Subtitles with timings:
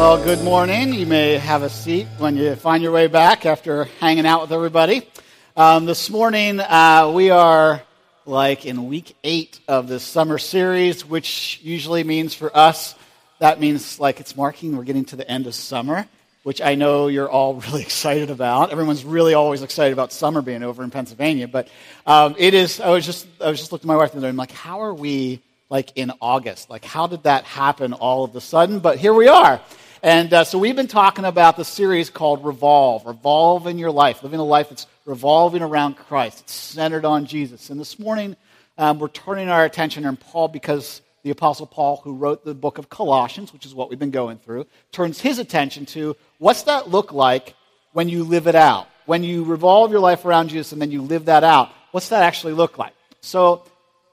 [0.00, 0.94] Well, good morning.
[0.94, 4.50] You may have a seat when you find your way back after hanging out with
[4.50, 5.06] everybody.
[5.54, 7.82] Um, this morning, uh, we are
[8.24, 12.94] like in week eight of this summer series, which usually means for us,
[13.40, 16.08] that means like it's marking, we're getting to the end of summer,
[16.44, 18.70] which I know you're all really excited about.
[18.72, 21.68] Everyone's really always excited about summer being over in Pennsylvania, but
[22.06, 24.34] um, it is, I was just, I was just looking at my wife and I'm
[24.34, 26.70] like, how are we like in August?
[26.70, 28.78] Like, how did that happen all of a sudden?
[28.78, 29.60] But here we are.
[30.02, 34.22] And uh, so we've been talking about the series called Revolve, Revolve in Your Life,
[34.22, 37.68] living a life that's revolving around Christ, it's centered on Jesus.
[37.68, 38.34] And this morning,
[38.78, 42.78] um, we're turning our attention on Paul because the Apostle Paul, who wrote the book
[42.78, 46.88] of Colossians, which is what we've been going through, turns his attention to what's that
[46.88, 47.54] look like
[47.92, 48.88] when you live it out?
[49.04, 52.22] When you revolve your life around Jesus and then you live that out, what's that
[52.22, 52.94] actually look like?
[53.20, 53.64] So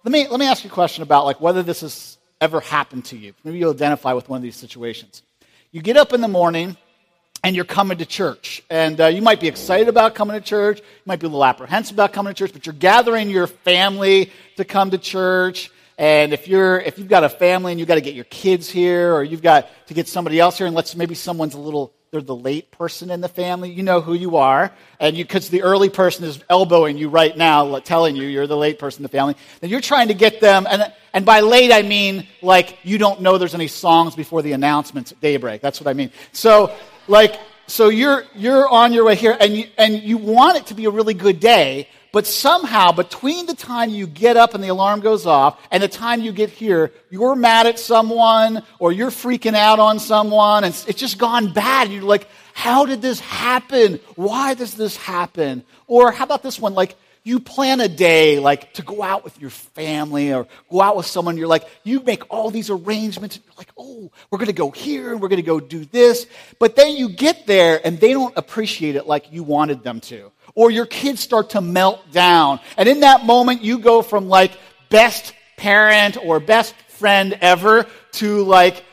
[0.04, 3.06] let me, let me ask you a question about like whether this has ever happened
[3.06, 3.34] to you.
[3.46, 5.24] Maybe you'll identify with one of these situations.
[5.72, 6.78] You get up in the morning
[7.44, 8.64] and you're coming to church.
[8.70, 10.80] And uh, you might be excited about coming to church.
[10.80, 14.32] You might be a little apprehensive about coming to church, but you're gathering your family
[14.56, 15.70] to come to church.
[15.98, 18.70] And if you're if you've got a family and you've got to get your kids
[18.70, 21.94] here, or you've got to get somebody else here, and let's maybe someone's a little
[22.12, 25.50] they're the late person in the family, you know who you are, and you because
[25.50, 29.04] the early person is elbowing you right now, telling you you're the late person in
[29.04, 32.78] the family, then you're trying to get them, and and by late I mean like
[32.84, 35.62] you don't know there's any songs before the announcements at daybreak.
[35.62, 36.12] That's what I mean.
[36.32, 36.74] So
[37.08, 40.74] like so you're you're on your way here, and you, and you want it to
[40.74, 44.70] be a really good day, but somehow, between the time you get up and the
[44.70, 49.12] alarm goes off and the time you get here, you're mad at someone or you're
[49.12, 51.92] freaking out on someone and it's just gone bad.
[51.92, 54.00] You're like, how did this happen?
[54.16, 55.64] Why does this happen?
[55.86, 56.74] Or how about this one?
[56.74, 60.96] Like, you plan a day like to go out with your family or go out
[60.96, 64.48] with someone you're like you make all these arrangements and you're like oh we're going
[64.48, 66.26] to go here and we're going to go do this
[66.58, 70.32] but then you get there and they don't appreciate it like you wanted them to
[70.58, 72.60] or your kids start to melt down.
[72.78, 74.52] And in that moment, you go from like
[74.90, 78.84] best parent or best friend ever to like,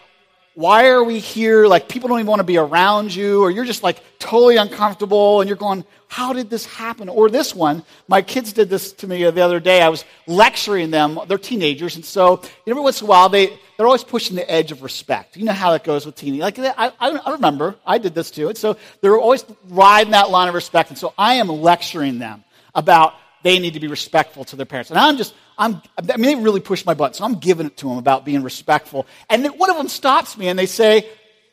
[0.54, 1.66] why are we here?
[1.66, 5.40] Like, people don't even want to be around you, or you're just like totally uncomfortable,
[5.40, 7.08] and you're going, How did this happen?
[7.08, 9.82] Or this one, my kids did this to me the other day.
[9.82, 13.86] I was lecturing them, they're teenagers, and so every once in a while, they, they're
[13.86, 15.36] always pushing the edge of respect.
[15.36, 16.58] You know how that goes with teenagers.
[16.58, 18.48] Like, I, I remember, I did this too.
[18.48, 20.90] And so they're always riding that line of respect.
[20.90, 22.44] And so I am lecturing them
[22.74, 24.90] about they need to be respectful to their parents.
[24.90, 27.76] And I'm just, I'm, I mean, they really push my button, so I'm giving it
[27.78, 29.06] to them about being respectful.
[29.30, 31.08] And then one of them stops me and they say,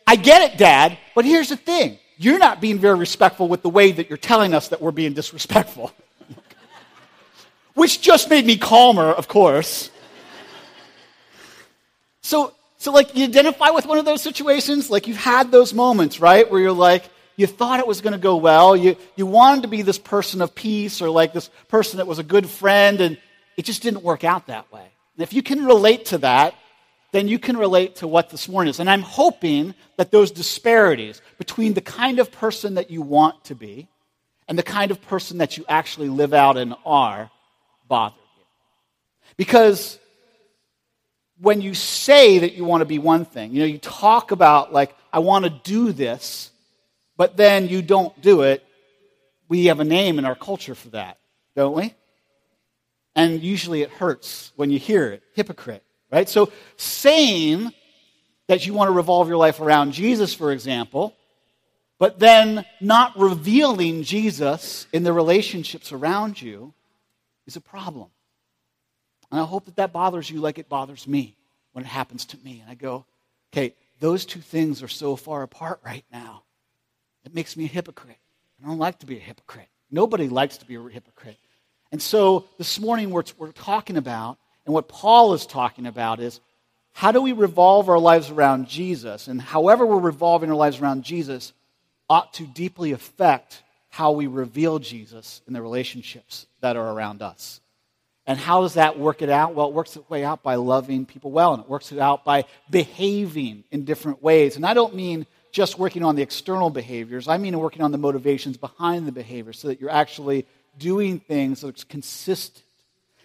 [0.08, 1.98] I get it, Dad, but here's the thing.
[2.18, 5.14] You're not being very respectful with the way that you're telling us that we're being
[5.14, 5.92] disrespectful.
[7.74, 9.90] Which just made me calmer, of course.
[12.22, 16.20] So, so like you identify with one of those situations, like you've had those moments,
[16.20, 18.76] right, where you're like, you thought it was going to go well.
[18.76, 22.20] You, you wanted to be this person of peace or like this person that was
[22.20, 23.18] a good friend, and
[23.62, 24.82] it just didn't work out that way.
[24.82, 26.56] And if you can relate to that,
[27.12, 28.80] then you can relate to what this morning is.
[28.80, 33.54] And I'm hoping that those disparities between the kind of person that you want to
[33.54, 33.88] be
[34.48, 37.30] and the kind of person that you actually live out and are
[37.88, 38.46] bother you.
[39.38, 40.00] Because
[41.40, 44.74] when you say that you want to be one thing, you know, you talk about,
[44.74, 46.50] like, I want to do this,
[47.16, 48.66] but then you don't do it,
[49.50, 51.20] we have a name in our culture for that,
[51.56, 51.94] don't we?
[53.16, 56.30] And usually it hurts when you hear it hypocrite, right?
[56.30, 57.72] So saying
[58.48, 61.16] that you want to revolve your life around Jesus, for example,
[62.00, 66.74] but then not revealing Jesus in the relationships around you
[67.46, 68.10] is a problem.
[69.30, 71.36] And I hope that that bothers you like it bothers me
[71.74, 72.60] when it happens to me.
[72.62, 73.06] And I go,
[73.54, 76.44] okay, those two things are so far apart right now.
[77.24, 78.18] It makes me a hypocrite.
[78.62, 79.68] I don't like to be a hypocrite.
[79.90, 81.38] Nobody likes to be a hypocrite.
[81.92, 86.40] And so this morning, what we're talking about, and what Paul is talking about, is
[86.94, 89.28] how do we revolve our lives around Jesus?
[89.28, 91.54] And however we're revolving our lives around Jesus
[92.10, 97.60] ought to deeply affect how we reveal Jesus in the relationships that are around us.
[98.26, 99.56] And how does that work it out?
[99.56, 102.24] Well, it works its way out by loving people well, and it works it out
[102.24, 104.56] by behaving in different ways.
[104.56, 107.98] And I don't mean just working on the external behaviors, I mean working on the
[107.98, 110.46] motivations behind the behavior so that you're actually
[110.78, 112.66] doing things that's consistent.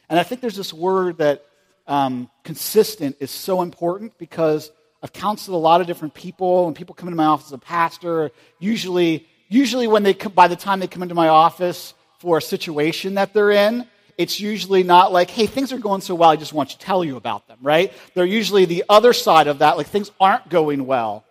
[0.08, 1.44] And I think there's this word that
[1.87, 4.70] um, consistent is so important because
[5.02, 7.58] I've counseled a lot of different people, and people come into my office as a
[7.58, 8.31] pastor.
[8.58, 12.43] Usually, usually when they come, by the time they come into my office for a
[12.43, 13.87] situation that they're in,
[14.19, 17.04] it's usually not like, hey, things are going so well, I just want to tell
[17.04, 17.93] you about them, right?
[18.14, 21.25] They're usually the other side of that, like things aren't going well.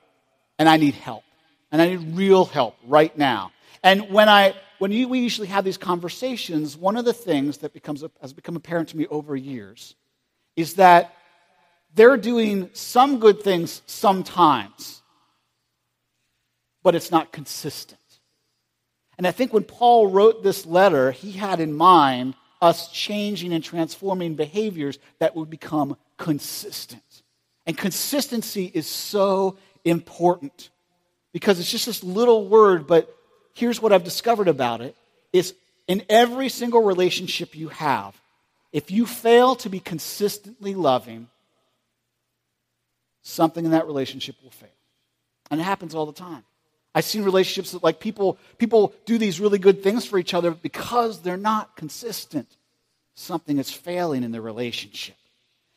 [0.58, 1.24] and I need help.
[1.72, 3.52] And I need real help right now.
[3.84, 7.74] And when I when you, we usually have these conversations, one of the things that
[7.74, 9.96] becomes has become apparent to me over years
[10.56, 11.16] is that
[11.94, 15.02] they're doing some good things sometimes,
[16.84, 18.00] but it's not consistent.
[19.18, 23.64] And I think when Paul wrote this letter, he had in mind us changing and
[23.64, 27.24] transforming behaviors that would become consistent.
[27.66, 30.70] And consistency is so important
[31.32, 33.15] because it's just this little word, but
[33.56, 34.96] here's what I've discovered about it
[35.34, 35.56] is
[35.88, 38.16] in every single relationship you have,
[38.72, 41.28] if you fail to be consistently loving,
[43.24, 44.70] something in that relationship will fail.
[45.50, 46.44] And it happens all the time.
[46.94, 50.52] I've seen relationships that like people people do these really good things for each other
[50.52, 52.48] because they're not consistent.
[53.16, 55.16] Something is failing in the relationship.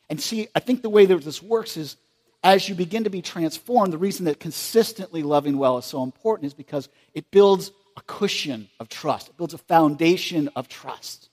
[0.09, 1.97] And see, I think the way that this works is
[2.43, 6.47] as you begin to be transformed, the reason that consistently loving well is so important
[6.47, 9.29] is because it builds a cushion of trust.
[9.29, 11.29] It builds a foundation of trust.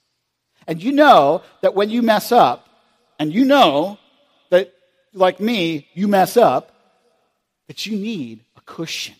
[0.66, 2.68] And you know that when you mess up,
[3.18, 3.98] and you know
[4.50, 4.72] that,
[5.14, 6.72] like me, you mess up,
[7.68, 9.14] that you need a cushion,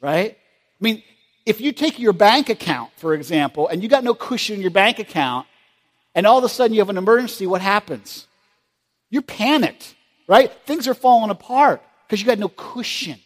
[0.00, 0.32] right?
[0.32, 1.02] I mean,
[1.44, 4.70] if you take your bank account, for example, and you got no cushion in your
[4.70, 5.46] bank account,
[6.14, 8.26] and all of a sudden you have an emergency, what happens?
[9.10, 9.94] You're panicked
[10.26, 10.52] right?
[10.66, 13.18] Things are falling apart because you got no cushion.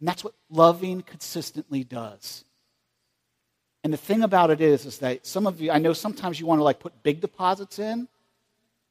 [0.00, 2.44] And that's what loving consistently does.
[3.84, 6.46] And the thing about it is, is that some of you, I know sometimes you
[6.46, 8.08] want to like put big deposits in,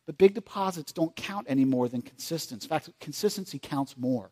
[0.06, 2.66] but big deposits don't count any more than consistency.
[2.66, 4.32] In fact, consistency counts more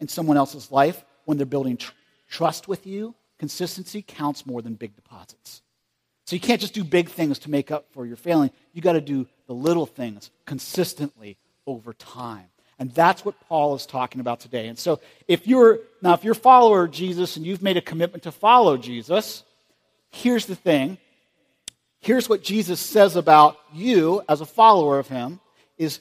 [0.00, 1.92] in someone else's life when they're building tr-
[2.28, 3.14] trust with you.
[3.38, 5.62] Consistency counts more than big deposits.
[6.26, 8.50] So you can't just do big things to make up for your failing.
[8.72, 11.36] You got to do the little things consistently
[11.70, 12.46] over time.
[12.78, 14.68] And that's what Paul is talking about today.
[14.68, 17.82] And so if you're now if you're a follower of Jesus and you've made a
[17.82, 19.44] commitment to follow Jesus,
[20.10, 20.98] here's the thing.
[22.00, 25.40] Here's what Jesus says about you as a follower of him
[25.76, 26.00] is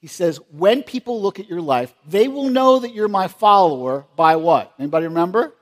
[0.00, 4.06] he says, when people look at your life, they will know that you're my follower
[4.14, 4.72] by what?
[4.78, 5.52] Anybody remember?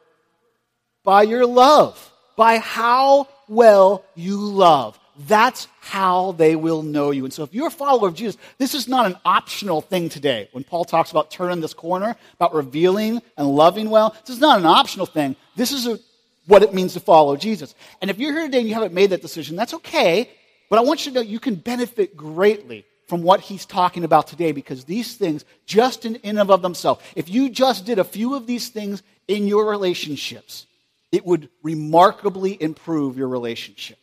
[1.04, 2.12] By your love.
[2.36, 4.98] By how well you love.
[5.20, 7.24] That's how they will know you.
[7.24, 10.48] And so, if you're a follower of Jesus, this is not an optional thing today.
[10.52, 14.58] When Paul talks about turning this corner, about revealing and loving well, this is not
[14.58, 15.36] an optional thing.
[15.56, 15.98] This is a,
[16.46, 17.74] what it means to follow Jesus.
[18.02, 20.28] And if you're here today and you haven't made that decision, that's okay.
[20.68, 24.26] But I want you to know you can benefit greatly from what he's talking about
[24.26, 28.34] today because these things, just in and of themselves, if you just did a few
[28.34, 30.66] of these things in your relationships,
[31.12, 33.98] it would remarkably improve your relationship.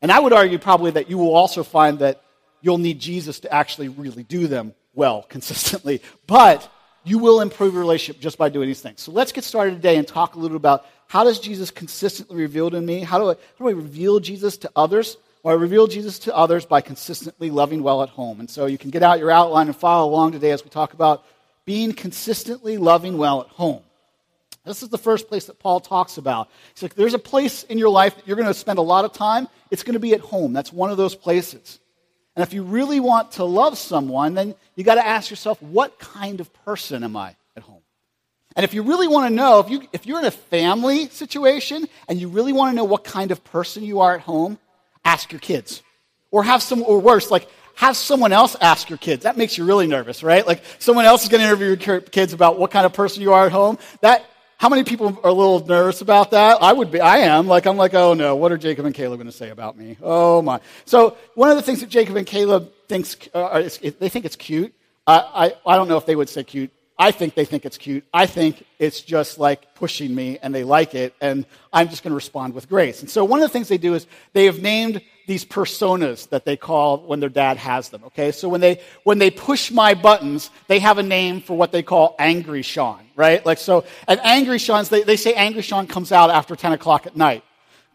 [0.00, 2.22] And I would argue probably that you will also find that
[2.60, 6.02] you'll need Jesus to actually really do them well, consistently.
[6.26, 6.70] But
[7.04, 9.00] you will improve your relationship just by doing these things.
[9.00, 12.70] So let's get started today and talk a little about how does Jesus consistently reveal
[12.70, 13.00] to me?
[13.00, 15.16] How do I, how do I reveal Jesus to others?
[15.42, 18.40] Well, I reveal Jesus to others by consistently loving well at home.
[18.40, 20.92] And so you can get out your outline and follow along today as we talk
[20.92, 21.24] about
[21.64, 23.82] being consistently loving well at home.
[24.68, 26.48] This is the first place that Paul talks about.
[26.74, 29.04] He's like, there's a place in your life that you're going to spend a lot
[29.04, 29.48] of time.
[29.70, 30.52] It's going to be at home.
[30.52, 31.80] That's one of those places.
[32.36, 35.98] And if you really want to love someone, then you got to ask yourself, what
[35.98, 37.82] kind of person am I at home?
[38.54, 41.88] And if you really want to know, if, you, if you're in a family situation
[42.08, 44.58] and you really want to know what kind of person you are at home,
[45.04, 45.82] ask your kids.
[46.30, 49.22] Or have some, or worse, like have someone else ask your kids.
[49.22, 50.46] That makes you really nervous, right?
[50.46, 53.32] Like someone else is going to interview your kids about what kind of person you
[53.32, 53.78] are at home.
[54.00, 54.24] That
[54.58, 56.58] how many people are a little nervous about that?
[56.60, 57.00] I would be.
[57.00, 57.46] I am.
[57.46, 59.96] Like I'm like, oh no, what are Jacob and Caleb going to say about me?
[60.02, 60.60] Oh my.
[60.84, 64.74] So one of the things that Jacob and Caleb thinks uh, they think it's cute.
[65.06, 66.72] I, I I don't know if they would say cute.
[66.98, 68.04] I think they think it's cute.
[68.12, 72.10] I think it's just like pushing me and they like it, and I'm just going
[72.10, 73.00] to respond with grace.
[73.02, 76.44] And so one of the things they do is they have named these personas that
[76.44, 78.02] they call when their dad has them.
[78.06, 81.70] Okay, so when they when they push my buttons, they have a name for what
[81.70, 83.46] they call Angry Sean, right?
[83.46, 87.06] Like so, and Angry Sean's they, they say Angry Sean comes out after 10 o'clock
[87.06, 87.44] at night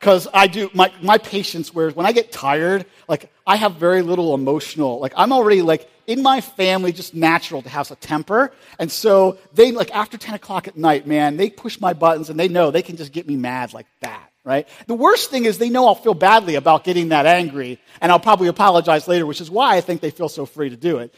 [0.03, 2.85] because I do my my patience wears when I get tired.
[3.07, 4.99] Like I have very little emotional.
[4.99, 8.51] Like I'm already like in my family just natural to have a temper.
[8.79, 12.37] And so they, like, after 10 o'clock at night, man, they push my buttons and
[12.37, 14.67] they know they can just get me mad like that, right?
[14.87, 18.19] The worst thing is they know I'll feel badly about getting that angry and I'll
[18.19, 21.15] probably apologize later, which is why I think they feel so free to do it.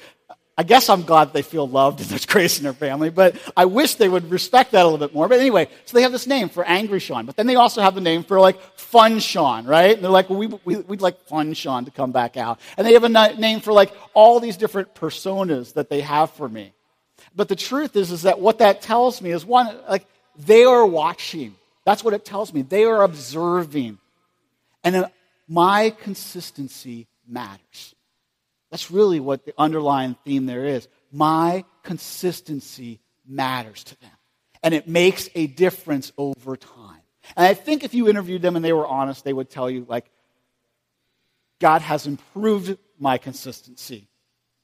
[0.58, 3.66] I guess I'm glad they feel loved and there's grace in their family, but I
[3.66, 5.28] wish they would respect that a little bit more.
[5.28, 7.94] But anyway, so they have this name for Angry Sean, but then they also have
[7.94, 9.96] the name for like Fun Sean, right?
[9.96, 12.60] And they're like, well, we, we, would like Fun Sean to come back out.
[12.78, 16.48] And they have a name for like all these different personas that they have for
[16.48, 16.72] me.
[17.36, 20.08] But the truth is, is that what that tells me is one, like,
[20.38, 21.56] they are watching.
[21.86, 22.62] That's what it tells me.
[22.62, 23.98] They are observing.
[24.84, 25.06] And
[25.48, 27.95] my consistency matters.
[28.76, 30.90] That's really what the underlying theme there is.
[31.10, 34.12] My consistency matters to them.
[34.62, 37.00] And it makes a difference over time.
[37.38, 39.86] And I think if you interviewed them and they were honest, they would tell you,
[39.88, 40.12] like,
[41.62, 44.10] God has improved my consistency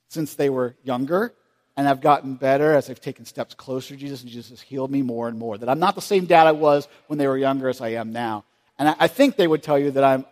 [0.10, 1.34] since they were younger,
[1.78, 4.92] and I've gotten better as I've taken steps closer to Jesus, and Jesus has healed
[4.92, 5.58] me more and more.
[5.58, 8.12] That I'm not the same dad I was when they were younger as I am
[8.12, 8.44] now.
[8.78, 10.26] And I, think they would tell you that I'm,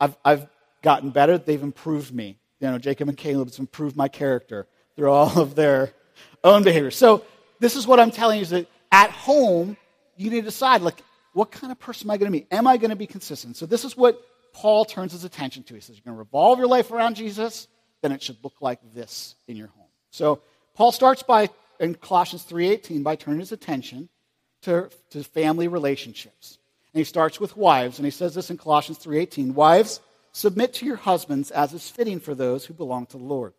[0.00, 0.46] I've, I've
[0.82, 1.36] gotten better.
[1.36, 2.38] They've improved me.
[2.64, 4.66] You know, Jacob and Caleb has improved my character
[4.96, 5.92] through all of their
[6.42, 6.90] own behavior.
[6.90, 7.22] So
[7.60, 9.76] this is what I'm telling you is that at home,
[10.16, 11.02] you need to decide, like,
[11.34, 12.46] what kind of person am I going to be?
[12.50, 13.58] Am I going to be consistent?
[13.58, 14.18] So this is what
[14.54, 15.74] Paul turns his attention to.
[15.74, 17.68] He says, You're going to revolve your life around Jesus,
[18.00, 19.88] then it should look like this in your home.
[20.10, 20.40] So
[20.72, 24.08] Paul starts by in Colossians 3:18 by turning his attention
[24.62, 26.56] to, to family relationships.
[26.94, 30.00] And he starts with wives, and he says this in Colossians 3:18, wives,
[30.34, 33.54] submit to your husbands as is fitting for those who belong to the Lord.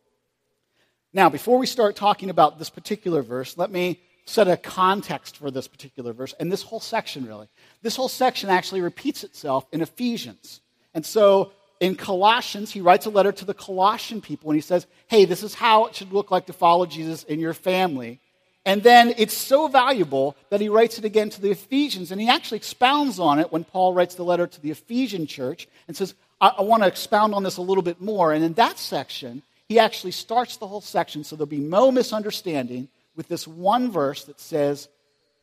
[1.14, 5.50] Now, before we start talking about this particular verse, let me set a context for
[5.50, 7.48] this particular verse and this whole section really.
[7.82, 10.60] This whole section actually repeats itself in Ephesians.
[10.94, 14.88] And so in Colossians, he writes a letter to the Colossian people and he says,
[15.08, 18.20] Hey, this is how it should look like to follow Jesus in your family.
[18.66, 22.12] And then it's so valuable that he writes it again to the Ephesians.
[22.12, 25.68] And he actually expounds on it when Paul writes the letter to the Ephesian church
[25.88, 28.34] and says, I, I want to expound on this a little bit more.
[28.34, 32.88] And in that section, he actually starts the whole section so there'll be no misunderstanding
[33.16, 34.90] with this one verse that says,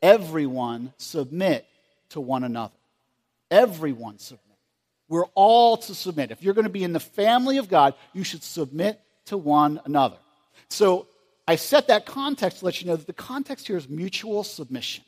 [0.01, 1.65] Everyone submit
[2.09, 2.73] to one another.
[3.49, 4.41] Everyone submit.
[5.07, 6.31] We're all to submit.
[6.31, 9.79] If you're going to be in the family of God, you should submit to one
[9.85, 10.17] another.
[10.69, 11.07] So
[11.47, 15.05] I set that context to let you know that the context here is mutual submission.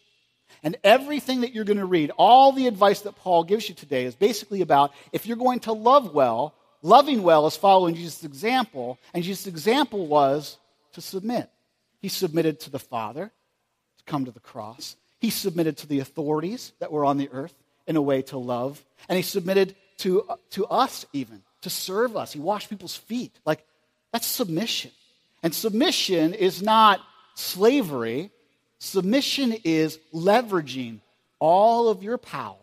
[0.63, 4.05] And everything that you're going to read, all the advice that Paul gives you today
[4.05, 8.97] is basically about if you're going to love well, loving well is following Jesus' example,
[9.13, 10.57] and Jesus' example was
[10.93, 11.50] to submit.
[12.01, 13.31] He submitted to the Father
[13.97, 14.95] to come to the cross.
[15.19, 17.53] He submitted to the authorities that were on the earth
[17.88, 18.83] in a way to love.
[19.09, 22.33] And he submitted to, to us, even, to serve us.
[22.33, 23.31] He washed people's feet.
[23.45, 23.65] Like,
[24.12, 24.91] that's submission.
[25.41, 27.00] And submission is not
[27.35, 28.31] slavery,
[28.79, 31.00] submission is leveraging
[31.39, 32.55] all of your power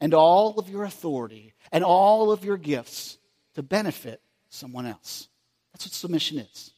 [0.00, 3.18] and all of your authority and all of your gifts
[3.54, 5.28] to benefit someone else.
[5.72, 6.72] That's what submission is.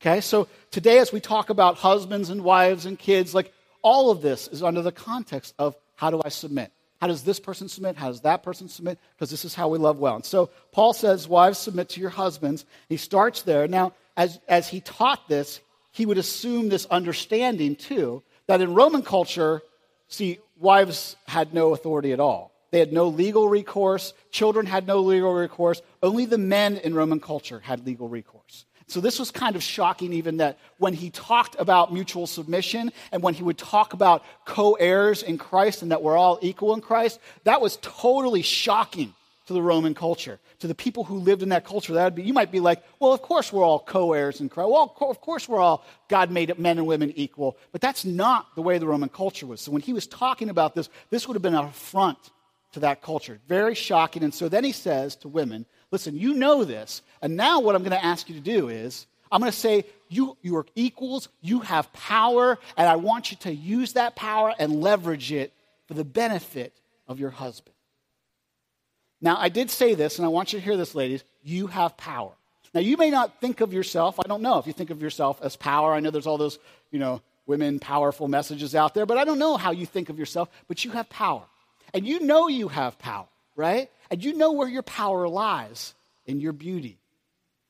[0.00, 4.22] Okay, so today, as we talk about husbands and wives and kids, like all of
[4.22, 6.72] this is under the context of how do I submit?
[7.00, 7.96] How does this person submit?
[7.96, 8.98] How does that person submit?
[9.14, 10.16] Because this is how we love well.
[10.16, 12.64] And so Paul says, Wives, submit to your husbands.
[12.88, 13.68] He starts there.
[13.68, 15.60] Now, as, as he taught this,
[15.98, 19.62] he would assume this understanding too that in Roman culture,
[20.06, 22.52] see, wives had no authority at all.
[22.70, 24.14] They had no legal recourse.
[24.30, 25.82] Children had no legal recourse.
[26.00, 28.64] Only the men in Roman culture had legal recourse.
[28.86, 33.20] So this was kind of shocking, even that when he talked about mutual submission and
[33.20, 36.80] when he would talk about co heirs in Christ and that we're all equal in
[36.80, 39.14] Christ, that was totally shocking
[39.48, 40.38] to the Roman culture.
[40.60, 42.84] To the people who lived in that culture, that would be, you might be like,
[43.00, 44.68] well, of course we're all co heirs in Christ.
[44.68, 47.56] Well, of course we're all, God made men and women equal.
[47.72, 49.62] But that's not the way the Roman culture was.
[49.62, 52.18] So when he was talking about this, this would have been an affront
[52.72, 53.40] to that culture.
[53.48, 54.22] Very shocking.
[54.22, 57.00] And so then he says to women, listen, you know this.
[57.22, 59.86] And now what I'm going to ask you to do is, I'm going to say,
[60.10, 64.52] you, you are equals, you have power, and I want you to use that power
[64.58, 65.54] and leverage it
[65.86, 66.74] for the benefit
[67.06, 67.74] of your husband.
[69.20, 71.24] Now, I did say this, and I want you to hear this, ladies.
[71.42, 72.30] You have power.
[72.74, 75.40] Now, you may not think of yourself, I don't know if you think of yourself
[75.42, 75.92] as power.
[75.92, 76.58] I know there's all those,
[76.90, 80.18] you know, women powerful messages out there, but I don't know how you think of
[80.18, 81.42] yourself, but you have power.
[81.94, 83.90] And you know you have power, right?
[84.10, 85.94] And you know where your power lies
[86.26, 86.98] in your beauty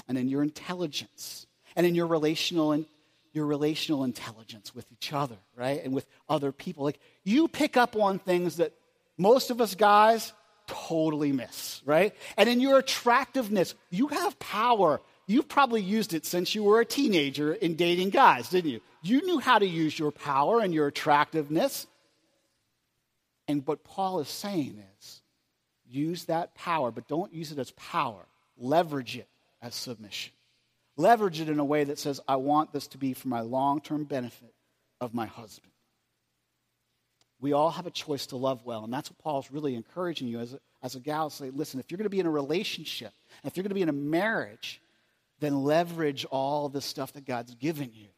[0.09, 2.87] and in your intelligence and in your relational and
[3.33, 5.83] your relational intelligence with each other, right?
[5.85, 6.85] And with other people.
[6.85, 8.73] Like you pick up on things that
[9.17, 10.33] most of us guys
[10.69, 12.15] totally miss, right?
[12.37, 15.01] And in your attractiveness, you have power.
[15.27, 18.81] You've probably used it since you were a teenager in dating guys, didn't you?
[19.03, 21.87] You knew how to use your power and your attractiveness.
[23.49, 25.23] And what Paul is saying is
[25.89, 28.27] use that power, but don't use it as power.
[28.57, 29.29] Leverage it
[29.61, 30.33] as submission.
[30.97, 33.81] Leverage it in a way that says, I want this to be for my long
[33.81, 34.53] term benefit
[35.01, 35.73] of my husband.
[37.41, 40.41] We all have a choice to love well, and that's what Paul's really encouraging you
[40.41, 41.31] as a, as a gal.
[41.31, 43.13] Say, listen, if you're going to be in a relationship,
[43.45, 44.81] if you're going to be in a marriage,
[45.41, 48.09] then leverage all the stuff that God's given you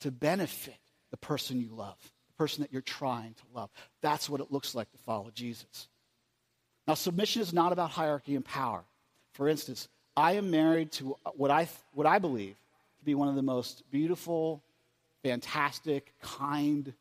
[0.00, 0.78] to benefit
[1.10, 1.96] the person you love,
[2.28, 3.70] the person that you're trying to love.
[4.00, 5.88] That's what it looks like to follow Jesus.
[6.88, 8.84] Now, submission is not about hierarchy and power.
[9.32, 12.56] For instance, I am married to what I, what I believe
[12.98, 14.62] to be one of the most beautiful,
[15.22, 16.94] fantastic, kind,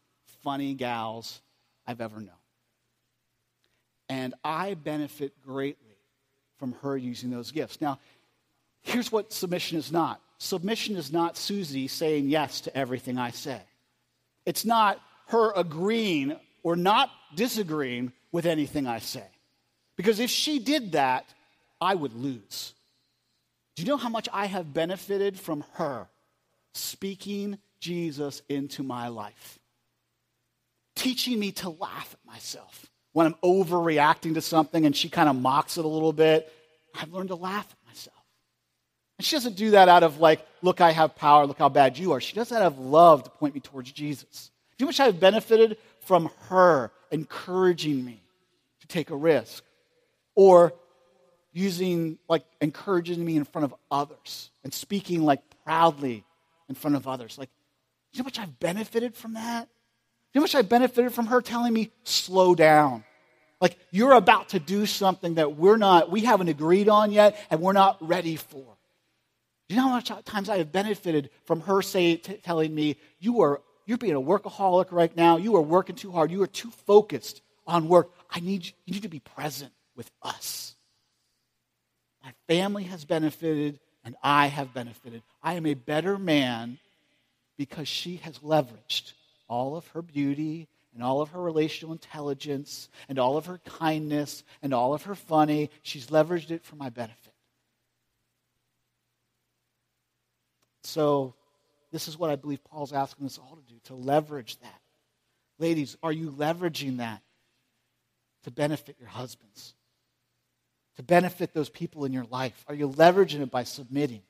[0.44, 1.42] funny gals
[1.88, 2.30] I've ever known.
[4.10, 5.98] And I benefit greatly
[6.58, 7.82] from her using those gifts.
[7.82, 8.00] Now,
[8.82, 13.62] here's what submission is not submission is not Susie saying yes to everything I say,
[14.46, 19.26] it's not her agreeing or not disagreeing with anything I say.
[19.96, 21.34] Because if she did that,
[21.80, 22.74] I would lose.
[23.76, 26.08] Do you know how much I have benefited from her
[26.74, 29.60] speaking Jesus into my life?
[30.96, 35.36] Teaching me to laugh at myself when I'm overreacting to something and she kind of
[35.36, 36.52] mocks it a little bit.
[36.94, 38.16] I've learned to laugh at myself.
[39.18, 41.98] And she doesn't do that out of like, look, I have power, look how bad
[41.98, 42.22] you are.
[42.22, 44.52] She does that out of love to point me towards Jesus.
[44.78, 48.22] Do you know how much I've benefited from her encouraging me
[48.82, 49.64] to take a risk?
[50.36, 50.74] or
[51.54, 56.26] using, like, encouraging me in front of others and speaking, like, proudly
[56.68, 57.38] in front of others.
[57.38, 57.50] Like,
[58.12, 59.70] you know how much I've benefited from that?
[60.36, 63.06] You know how much I benefited from her telling me, slow down.
[63.62, 67.62] Like, you're about to do something that we're not, we haven't agreed on yet, and
[67.62, 68.66] we're not ready for.
[69.70, 72.98] Do you know how much times I have benefited from her say, t- telling me,
[73.18, 75.38] you are, you're being a workaholic right now.
[75.38, 76.32] You are working too hard.
[76.32, 78.12] You are too focused on work.
[78.30, 80.76] I need, you need to be present with us.
[82.22, 85.24] My family has benefited, and I have benefited.
[85.42, 86.78] I am a better man
[87.58, 89.14] because she has leveraged
[89.48, 94.44] all of her beauty and all of her relational intelligence and all of her kindness
[94.62, 95.70] and all of her funny.
[95.82, 97.34] She's leveraged it for my benefit.
[100.84, 101.34] So,
[101.92, 104.82] this is what I believe Paul's asking us all to do to leverage that.
[105.60, 107.22] Ladies, are you leveraging that
[108.44, 109.74] to benefit your husbands?
[110.96, 112.64] to benefit those people in your life?
[112.68, 114.22] Are you leveraging it by submitting?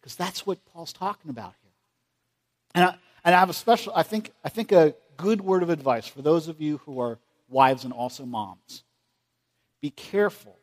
[0.00, 1.72] Because that's what Paul's talking about here.
[2.74, 5.70] And I, and I have a special, I think, I think a good word of
[5.70, 8.84] advice for those of you who are wives and also moms.
[9.80, 10.56] Be careful.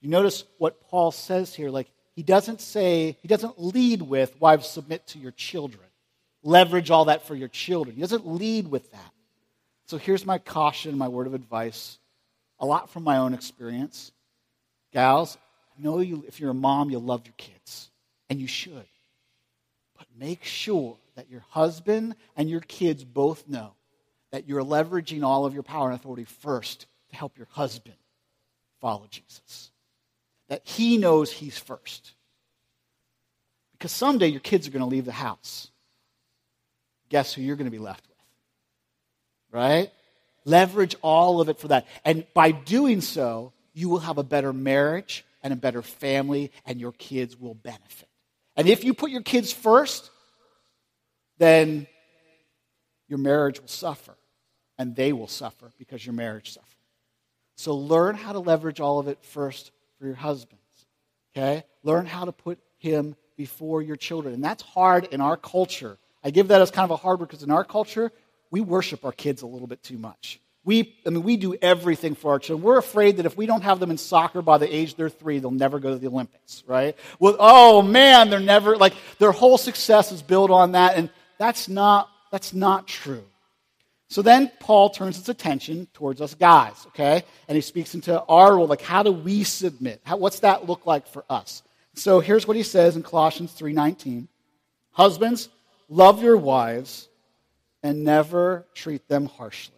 [0.00, 4.66] You notice what Paul says here, like he doesn't say, he doesn't lead with wives
[4.66, 5.84] submit to your children.
[6.42, 7.94] Leverage all that for your children.
[7.94, 9.12] He doesn't lead with that.
[9.86, 11.98] So here's my caution, my word of advice,
[12.58, 14.10] a lot from my own experience.
[14.92, 15.38] Gals,
[15.76, 17.90] I know you, if you're a mom, you love your kids,
[18.28, 18.86] and you should.
[19.96, 23.74] But make sure that your husband and your kids both know
[24.30, 27.96] that you're leveraging all of your power and authority first to help your husband
[28.80, 29.70] follow Jesus.
[30.48, 32.12] That he knows he's first.
[33.72, 35.70] Because someday your kids are going to leave the house.
[37.08, 38.16] Guess who you're going to be left with?
[39.50, 39.90] Right?
[40.44, 41.86] Leverage all of it for that.
[42.04, 46.80] And by doing so, you will have a better marriage and a better family, and
[46.80, 48.08] your kids will benefit.
[48.56, 50.10] And if you put your kids first,
[51.42, 51.86] then
[53.08, 54.14] your marriage will suffer,
[54.78, 56.68] and they will suffer because your marriage suffers.
[57.56, 60.62] So learn how to leverage all of it first for your husbands.
[61.36, 61.64] Okay?
[61.82, 64.34] Learn how to put him before your children.
[64.34, 65.98] And that's hard in our culture.
[66.24, 68.12] I give that as kind of a hard word because in our culture,
[68.50, 70.40] we worship our kids a little bit too much.
[70.64, 72.64] We, I mean, we do everything for our children.
[72.64, 75.40] We're afraid that if we don't have them in soccer by the age they're three,
[75.40, 76.96] they'll never go to the Olympics, right?
[77.18, 81.68] Well, oh man, they're never, like, their whole success is built on that, and that's
[81.68, 83.24] not, that's not true.
[84.08, 87.22] So then Paul turns his attention towards us guys, okay?
[87.48, 90.02] And he speaks into our role, like, how do we submit?
[90.04, 91.62] How, what's that look like for us?
[91.94, 94.28] So here's what he says in Colossians 3.19.
[94.90, 95.48] Husbands,
[95.88, 97.08] love your wives
[97.82, 99.74] and never treat them harshly.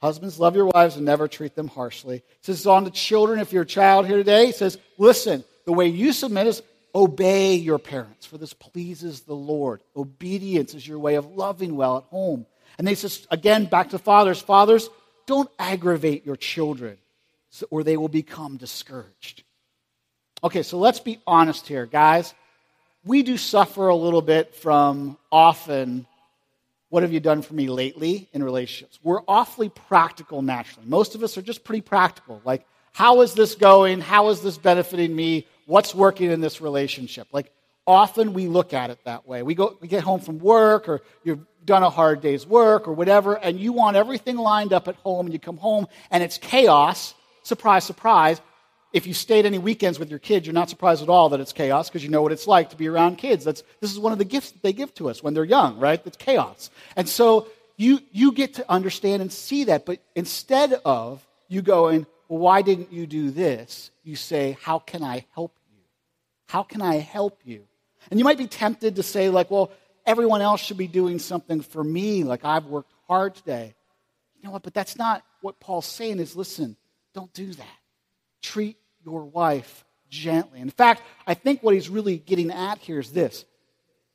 [0.00, 2.16] Husbands, love your wives and never treat them harshly.
[2.16, 5.72] He says on the children, if you're a child here today, he says, listen, the
[5.72, 6.62] way you submit is
[6.94, 9.82] obey your parents, for this pleases the Lord.
[9.96, 12.46] Obedience is your way of loving well at home.
[12.78, 14.88] And they says, again, back to fathers, fathers,
[15.26, 16.98] don't aggravate your children
[17.70, 19.42] or they will become discouraged.
[20.42, 22.34] Okay, so let's be honest here, guys.
[23.04, 26.06] We do suffer a little bit from often
[26.88, 28.98] what have you done for me lately in relationships?
[29.02, 30.88] We're awfully practical naturally.
[30.88, 32.42] Most of us are just pretty practical.
[32.44, 34.00] Like, how is this going?
[34.00, 35.46] How is this benefiting me?
[35.70, 37.28] What's working in this relationship?
[37.30, 37.52] Like,
[37.86, 39.44] often we look at it that way.
[39.44, 42.92] We, go, we get home from work, or you've done a hard day's work, or
[42.92, 46.38] whatever, and you want everything lined up at home, and you come home and it's
[46.38, 47.14] chaos.
[47.44, 48.40] Surprise, surprise.
[48.92, 51.52] if you stayed any weekends with your kids, you're not surprised at all that it's
[51.52, 53.44] chaos because you know what it's like to be around kids.
[53.44, 55.78] That's, this is one of the gifts that they give to us when they're young,
[55.78, 56.02] right?
[56.04, 56.70] It's chaos.
[56.96, 59.86] And so you, you get to understand and see that.
[59.86, 63.90] But instead of you going, well, why didn't you do this?
[64.02, 65.52] You say, how can I help?
[66.50, 67.62] How can I help you?
[68.10, 69.70] And you might be tempted to say, like, well,
[70.04, 73.72] everyone else should be doing something for me, like I've worked hard today.
[74.36, 74.64] You know what?
[74.64, 76.76] But that's not what Paul's saying is listen,
[77.14, 77.78] don't do that.
[78.42, 80.58] Treat your wife gently.
[80.58, 83.44] In fact, I think what he's really getting at here is this.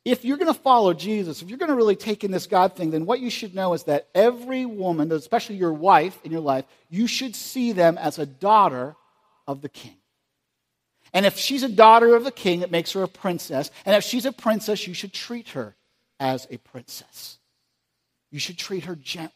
[0.03, 2.75] If you're going to follow Jesus, if you're going to really take in this God
[2.75, 6.41] thing, then what you should know is that every woman, especially your wife in your
[6.41, 8.97] life, you should see them as a daughter
[9.47, 9.95] of the king.
[11.15, 13.71] And if she's a daughter of the king, it makes her a princess.
[13.85, 15.73] And if she's a princess, you should treat her
[16.19, 17.37] as a princess.
[18.31, 19.31] You should treat her gently.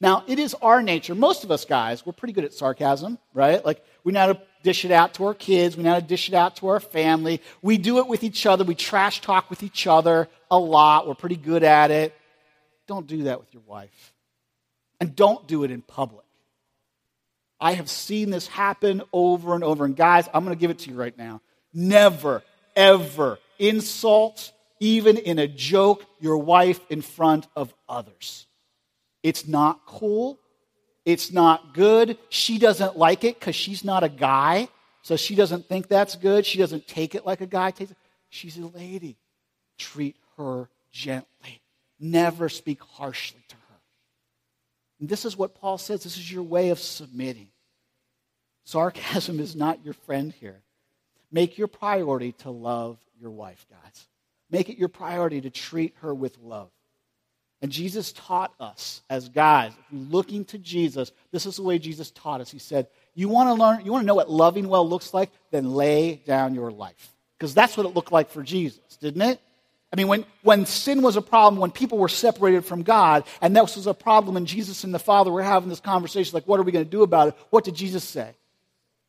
[0.00, 1.14] Now, it is our nature.
[1.14, 3.64] Most of us guys, we're pretty good at sarcasm, right?
[3.64, 5.76] Like, we know how to dish it out to our kids.
[5.76, 7.40] We know how to dish it out to our family.
[7.62, 8.64] We do it with each other.
[8.64, 11.06] We trash talk with each other a lot.
[11.06, 12.12] We're pretty good at it.
[12.88, 14.14] Don't do that with your wife.
[14.98, 16.26] And don't do it in public.
[17.60, 19.84] I have seen this happen over and over.
[19.84, 21.40] And guys, I'm going to give it to you right now.
[21.74, 22.42] Never,
[22.74, 28.46] ever insult, even in a joke, your wife in front of others.
[29.22, 30.38] It's not cool.
[31.04, 32.18] It's not good.
[32.28, 34.68] She doesn't like it because she's not a guy.
[35.02, 36.44] So she doesn't think that's good.
[36.46, 37.96] She doesn't take it like a guy takes it.
[38.28, 39.16] She's a lady.
[39.78, 41.60] Treat her gently.
[41.98, 43.59] Never speak harshly to her.
[45.00, 47.48] And this is what Paul says this is your way of submitting.
[48.64, 50.60] Sarcasm is not your friend here.
[51.32, 54.06] Make your priority to love your wife, guys.
[54.50, 56.70] Make it your priority to treat her with love.
[57.62, 61.78] And Jesus taught us as guys, if you're looking to Jesus, this is the way
[61.78, 62.50] Jesus taught us.
[62.50, 65.30] He said, You want to learn, you want to know what loving well looks like?
[65.50, 67.14] Then lay down your life.
[67.38, 69.40] Because that's what it looked like for Jesus, didn't it?
[69.92, 73.56] I mean, when, when sin was a problem, when people were separated from God, and
[73.56, 76.60] this was a problem, and Jesus and the Father were having this conversation, like, what
[76.60, 77.34] are we going to do about it?
[77.50, 78.34] What did Jesus say?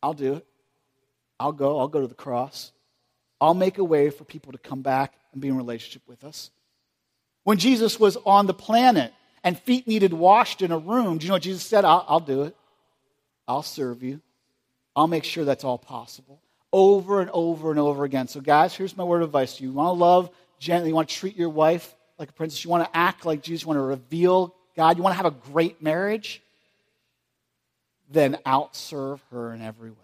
[0.02, 0.46] I'll do it.
[1.40, 1.80] I'll go.
[1.80, 2.72] I'll go to the cross.
[3.40, 6.50] I'll make a way for people to come back and be in relationship with us.
[7.44, 9.14] When Jesus was on the planet
[9.44, 11.86] and feet needed washed in a room, do you know what Jesus said?
[11.86, 12.56] I'll, I'll do it.
[13.48, 14.22] I'll serve you.
[14.96, 16.42] I'll make sure that's all possible.
[16.74, 18.28] Over and over and over again.
[18.28, 19.70] So, guys, here's my word of advice to you.
[19.70, 20.30] You want to love
[20.62, 23.42] gently, you want to treat your wife like a princess, you want to act like
[23.42, 26.42] Jesus, you want to reveal God, you want to have a great marriage,
[28.10, 29.98] then outserve her in every way.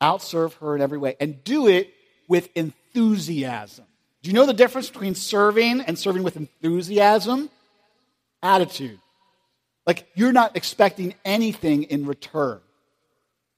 [0.00, 1.16] Outserve her in every way.
[1.18, 1.92] And do it
[2.28, 3.86] with enthusiasm.
[4.22, 7.48] Do you know the difference between serving and serving with enthusiasm?
[8.42, 8.98] Attitude.
[9.86, 12.60] Like you're not expecting anything in return.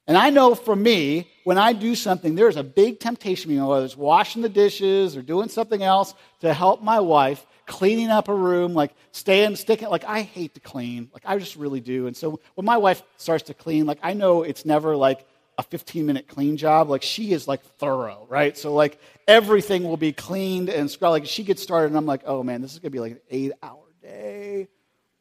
[0.07, 3.69] And I know for me, when I do something, there's a big temptation, you know,
[3.69, 8.29] whether it's washing the dishes or doing something else to help my wife, cleaning up
[8.29, 11.09] a room, like staying, sticking, like I hate to clean.
[11.11, 12.07] Like I just really do.
[12.07, 15.63] And so when my wife starts to clean, like I know it's never like a
[15.63, 16.91] 15 minute clean job.
[16.91, 18.55] Like she is like thorough, right?
[18.55, 21.13] So like everything will be cleaned and scrubbed.
[21.13, 23.21] Like she gets started and I'm like, oh man, this is gonna be like an
[23.31, 24.69] eight hour day.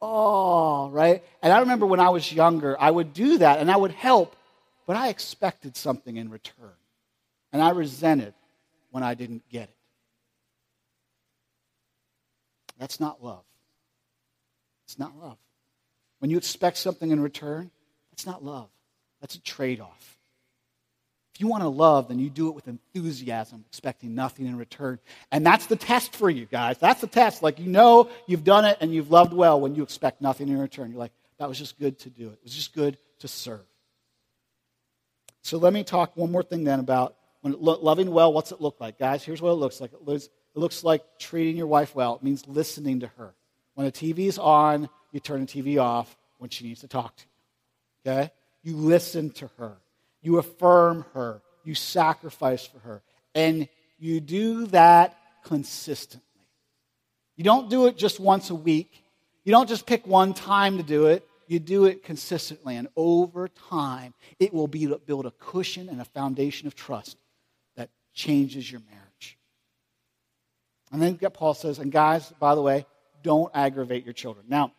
[0.02, 1.24] Oh, right?
[1.42, 4.36] And I remember when I was younger, I would do that and I would help,
[4.88, 6.74] but I expected something in return.
[7.54, 8.34] And I resented
[8.90, 9.76] when I didn't get it.
[12.80, 13.44] That's not love.
[14.86, 15.38] It's not love.
[16.20, 17.70] When you expect something in return,
[18.12, 18.70] that's not love.
[19.22, 20.18] That's a trade off.
[21.36, 25.00] If you want to love, then you do it with enthusiasm, expecting nothing in return.
[25.32, 26.78] And that's the test for you guys.
[26.80, 27.44] That's the test.
[27.44, 30.58] Like, you know you've done it and you've loved well when you expect nothing in
[30.58, 30.92] return.
[30.92, 32.34] You're like, that was just good to do it.
[32.34, 33.66] It was just good to serve.
[35.48, 38.60] So let me talk one more thing then about when lo- loving well, what's it
[38.60, 39.00] look like?
[39.00, 39.94] Guys, here's what it looks like.
[39.94, 42.16] It looks, it looks like treating your wife well.
[42.16, 43.34] It means listening to her.
[43.76, 47.24] When the TV's on, you turn the TV off when she needs to talk to
[47.24, 48.12] you.
[48.12, 48.32] Okay?
[48.62, 49.78] You listen to her.
[50.22, 51.42] You affirm her.
[51.64, 53.02] You sacrifice for her.
[53.34, 56.28] And you do that consistently.
[57.38, 59.02] You don't do it just once a week.
[59.46, 61.26] You don't just pick one time to do it.
[61.48, 62.76] You do it consistently.
[62.76, 67.18] And over time, it will be, build a cushion and a foundation of trust
[67.76, 69.38] that changes your marriage.
[70.92, 72.86] And then Paul says, and guys, by the way,
[73.24, 74.46] don't aggravate your children.
[74.48, 74.74] Now,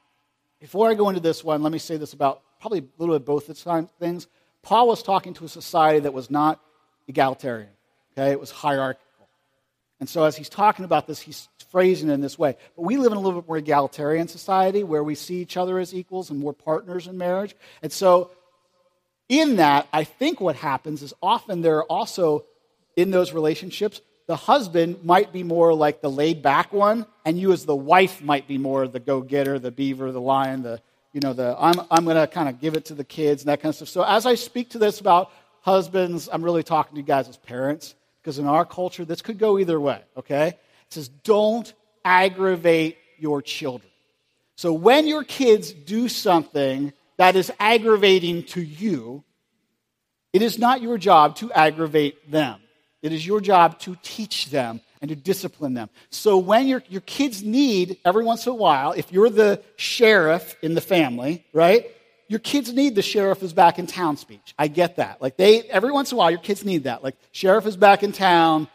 [0.60, 3.26] before I go into this one, let me say this about probably a little bit
[3.26, 4.26] both the things.
[4.62, 6.60] Paul was talking to a society that was not
[7.06, 7.70] egalitarian,
[8.12, 8.32] okay?
[8.32, 9.04] It was hierarchical.
[10.00, 12.56] And so as he's talking about this, he's phrasing it in this way.
[12.76, 15.78] But we live in a little bit more egalitarian society where we see each other
[15.78, 17.54] as equals and more partners in marriage.
[17.82, 18.30] And so
[19.28, 22.44] in that, I think what happens is often there are also
[22.96, 27.52] in those relationships, the husband might be more like the laid back one, and you
[27.52, 30.80] as the wife might be more the go getter, the beaver, the lion, the,
[31.12, 33.48] you know, the I'm, I'm going to kind of give it to the kids and
[33.48, 33.88] that kind of stuff.
[33.88, 35.30] So as I speak to this about
[35.62, 39.38] husbands, I'm really talking to you guys as parents, because in our culture, this could
[39.38, 40.58] go either way, okay?
[40.88, 41.72] It says, don't
[42.04, 43.90] aggravate your children.
[44.56, 49.22] So when your kids do something that is aggravating to you,
[50.32, 52.60] it is not your job to aggravate them.
[53.02, 55.90] It is your job to teach them and to discipline them.
[56.10, 60.56] So when your, your kids need, every once in a while, if you're the sheriff
[60.62, 61.86] in the family, right?
[62.26, 64.54] Your kids need the sheriff is back in town speech.
[64.58, 65.22] I get that.
[65.22, 67.04] Like they, every once in a while, your kids need that.
[67.04, 68.68] Like, sheriff is back in town.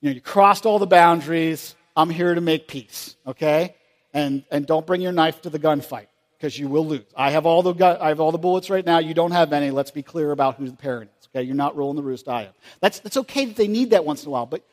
[0.00, 1.74] You know, you crossed all the boundaries.
[1.96, 3.74] I'm here to make peace, okay?
[4.14, 7.04] And, and don't bring your knife to the gunfight because you will lose.
[7.14, 8.98] I have all the gu- I have all the bullets right now.
[8.98, 9.70] You don't have any.
[9.70, 11.28] Let's be clear about who the parent is.
[11.28, 12.28] Okay, you're not rolling the roost.
[12.28, 12.52] I am.
[12.80, 14.46] That's that's okay that they need that once in a while.
[14.46, 14.64] But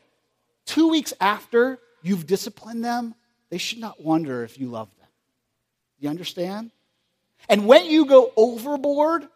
[0.64, 3.14] two weeks after you've disciplined them,
[3.50, 5.08] they should not wonder if you love them.
[6.00, 6.70] You understand?
[7.48, 9.28] And when you go overboard,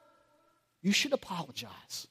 [0.80, 2.06] you should apologize.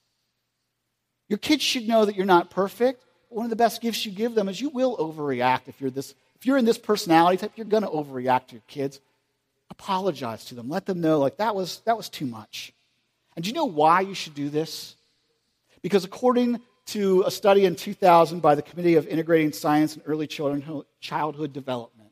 [1.27, 3.03] Your kids should know that you're not perfect.
[3.31, 6.13] One of the best gifts you give them is you will overreact if you're this.
[6.35, 8.99] If you're in this personality type, you're going to overreact to your kids
[9.71, 10.69] apologize to them.
[10.69, 12.73] Let them know, like, that was, that was too much.
[13.35, 14.95] And do you know why you should do this?
[15.81, 20.27] Because according to a study in 2000 by the Committee of Integrating Science and Early
[20.27, 22.09] Childhood Development,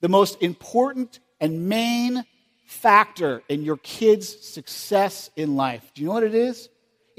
[0.00, 2.24] the most important and main
[2.66, 6.68] factor in your kids' success in life, do you know what it is?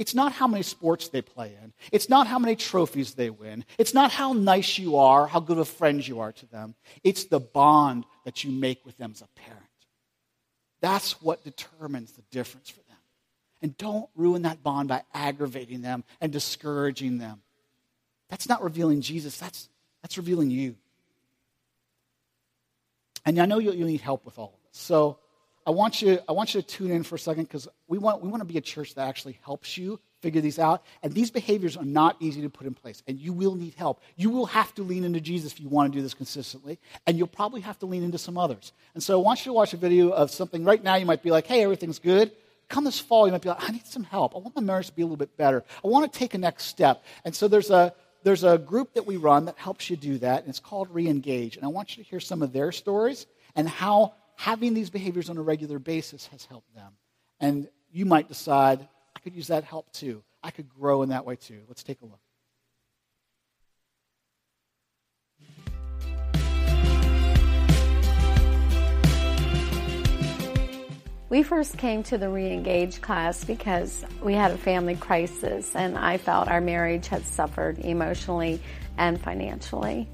[0.01, 1.73] It's not how many sports they play in.
[1.91, 3.63] It's not how many trophies they win.
[3.77, 6.73] It's not how nice you are, how good of friends you are to them.
[7.03, 9.61] It's the bond that you make with them as a parent.
[10.79, 12.97] That's what determines the difference for them.
[13.61, 17.43] And don't ruin that bond by aggravating them and discouraging them.
[18.27, 19.69] That's not revealing Jesus, that's,
[20.01, 20.77] that's revealing you.
[23.23, 24.81] And I know you'll, you'll need help with all of this.
[24.81, 25.19] So
[25.65, 28.21] I want you, I want you to tune in for a second because we want,
[28.21, 30.83] we want to be a church that actually helps you figure these out.
[31.03, 33.03] And these behaviors are not easy to put in place.
[33.07, 34.01] And you will need help.
[34.15, 36.79] You will have to lean into Jesus if you want to do this consistently.
[37.05, 38.73] And you'll probably have to lean into some others.
[38.93, 40.63] And so I want you to watch a video of something.
[40.63, 42.31] Right now, you might be like, hey, everything's good.
[42.69, 44.33] Come this fall, you might be like, I need some help.
[44.33, 45.63] I want my marriage to be a little bit better.
[45.83, 47.03] I want to take a next step.
[47.25, 47.93] And so there's a,
[48.23, 50.41] there's a group that we run that helps you do that.
[50.41, 51.57] And it's called Reengage.
[51.57, 55.29] And I want you to hear some of their stories and how having these behaviors
[55.29, 56.93] on a regular basis has helped them.
[57.39, 58.79] And you might decide,
[59.15, 60.23] I could use that help too.
[60.41, 61.59] I could grow in that way too.
[61.67, 62.19] Let's take a look.
[71.29, 76.17] We first came to the Reengage class because we had a family crisis and I
[76.17, 78.59] felt our marriage had suffered emotionally
[78.97, 80.09] and financially.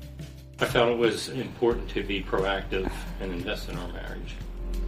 [0.60, 4.36] I felt it was important to be proactive and invest in our marriage.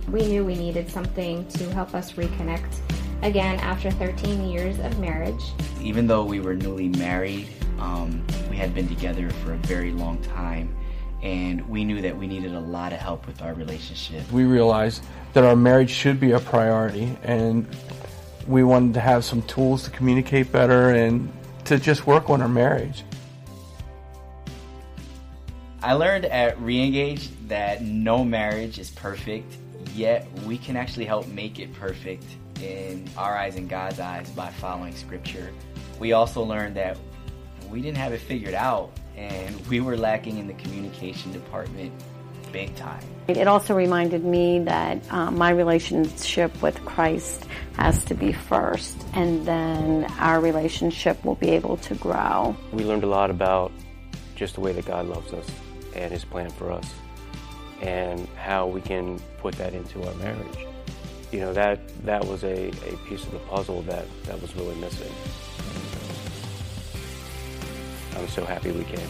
[0.10, 2.80] We knew we needed something to help us reconnect
[3.22, 5.44] again after 13 years of marriage.
[5.80, 10.20] Even though we were newly married, um, we had been together for a very long
[10.24, 10.76] time,
[11.22, 14.30] and we knew that we needed a lot of help with our relationship.
[14.32, 15.04] We realized
[15.34, 17.68] that our marriage should be a priority, and
[18.48, 21.32] we wanted to have some tools to communicate better and
[21.66, 23.04] to just work on our marriage.
[25.82, 29.56] I learned at Reengage that no marriage is perfect,
[29.94, 32.26] yet we can actually help make it perfect
[32.62, 35.52] in our eyes and God's eyes by following Scripture.
[35.98, 36.98] We also learned that
[37.70, 41.94] we didn't have it figured out and we were lacking in the communication department
[42.52, 43.04] big time.
[43.30, 47.46] It also reminded me that um, my relationship with Christ
[47.78, 52.58] has to be first, and then our relationship will be able to grow.
[52.74, 53.72] We learned a lot about
[54.36, 55.48] just the way that God loves us
[56.00, 56.94] and his plan for us
[57.82, 60.66] and how we can put that into our marriage.
[61.32, 64.76] You know, that, that was a, a piece of the puzzle that, that was really
[64.76, 65.12] missing.
[68.16, 69.08] I'm so happy we came.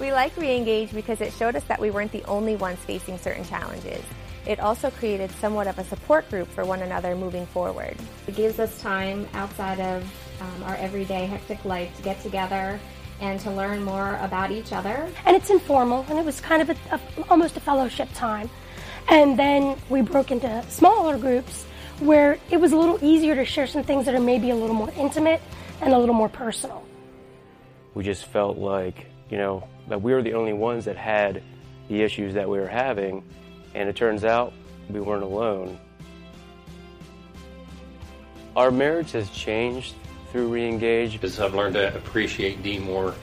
[0.00, 3.44] We like Reengage because it showed us that we weren't the only ones facing certain
[3.44, 4.02] challenges.
[4.46, 7.96] It also created somewhat of a support group for one another moving forward.
[8.26, 10.04] It gives us time outside of
[10.40, 12.78] um, our everyday hectic life to get together
[13.20, 15.10] and to learn more about each other.
[15.26, 18.48] And it's informal, and it was kind of a, a, almost a fellowship time.
[19.08, 21.64] And then we broke into smaller groups
[22.00, 24.76] where it was a little easier to share some things that are maybe a little
[24.76, 25.40] more intimate
[25.80, 26.84] and a little more personal.
[27.94, 31.42] We just felt like, you know, that we were the only ones that had
[31.88, 33.24] the issues that we were having,
[33.74, 34.52] and it turns out
[34.90, 35.78] we weren't alone.
[38.54, 39.94] Our marriage has changed
[40.32, 41.12] through Reengage.
[41.12, 43.14] Because I've learned to appreciate Dee more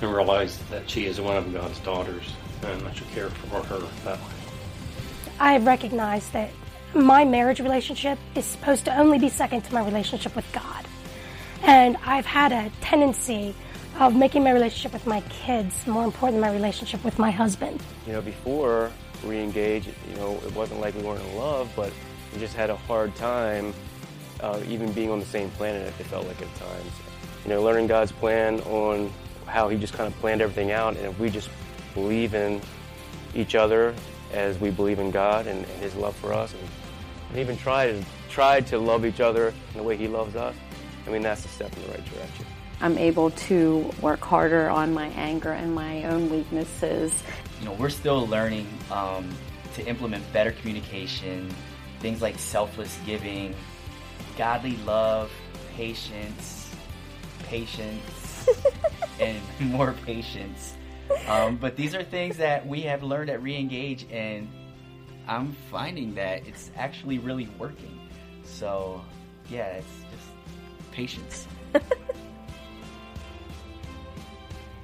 [0.00, 3.78] and realize that she is one of God's daughters and I should care for her
[4.04, 4.32] that way.
[5.38, 6.50] I have recognized that
[6.94, 10.86] my marriage relationship is supposed to only be second to my relationship with God.
[11.62, 13.54] And I've had a tendency
[13.98, 17.82] of making my relationship with my kids more important than my relationship with my husband.
[18.06, 18.90] You know, before
[19.22, 21.92] Reengage, you know, it wasn't like we weren't in love, but
[22.32, 23.72] we just had a hard time
[24.40, 26.92] uh, even being on the same planet, it felt like at times.
[27.44, 29.12] You know, learning God's plan on
[29.46, 31.48] how He just kind of planned everything out, and if we just
[31.94, 32.60] believe in
[33.34, 33.94] each other
[34.32, 36.62] as we believe in God and, and His love for us, and,
[37.30, 40.54] and even try to try to love each other in the way He loves us,
[41.06, 42.46] I mean, that's a step in the right direction.
[42.80, 47.14] I'm able to work harder on my anger and my own weaknesses.
[47.60, 49.30] You know, we're still learning um,
[49.74, 51.48] to implement better communication,
[52.00, 53.54] things like selfless giving,
[54.36, 55.30] godly love,
[55.74, 56.74] patience,
[57.44, 58.48] patience,
[59.20, 60.74] and more patience.
[61.28, 64.48] Um, but these are things that we have learned at Reengage, and
[65.28, 67.98] I'm finding that it's actually really working.
[68.44, 69.02] So,
[69.48, 71.46] yeah, it's just patience.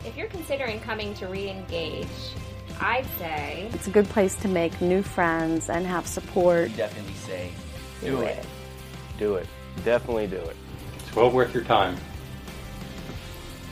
[0.04, 2.08] If you're considering coming to re-engage,
[2.80, 6.70] I'd say It's a good place to make new friends and have support.
[6.70, 7.52] We definitely say,
[8.00, 8.38] Do do it.
[8.38, 8.46] it.
[9.18, 9.46] Do it.
[9.84, 10.56] Definitely do it.
[10.98, 11.96] It's well worth your time.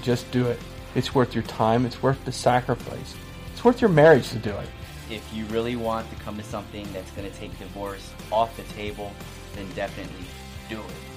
[0.02, 0.58] Just do it.
[0.94, 1.86] It's worth your time.
[1.86, 3.14] It's worth the sacrifice.
[3.52, 4.68] It's worth your marriage to do it.
[5.10, 8.62] If you really want to come to something that's going to take divorce off the
[8.74, 9.12] table,
[9.54, 10.24] then definitely
[10.68, 11.10] do it.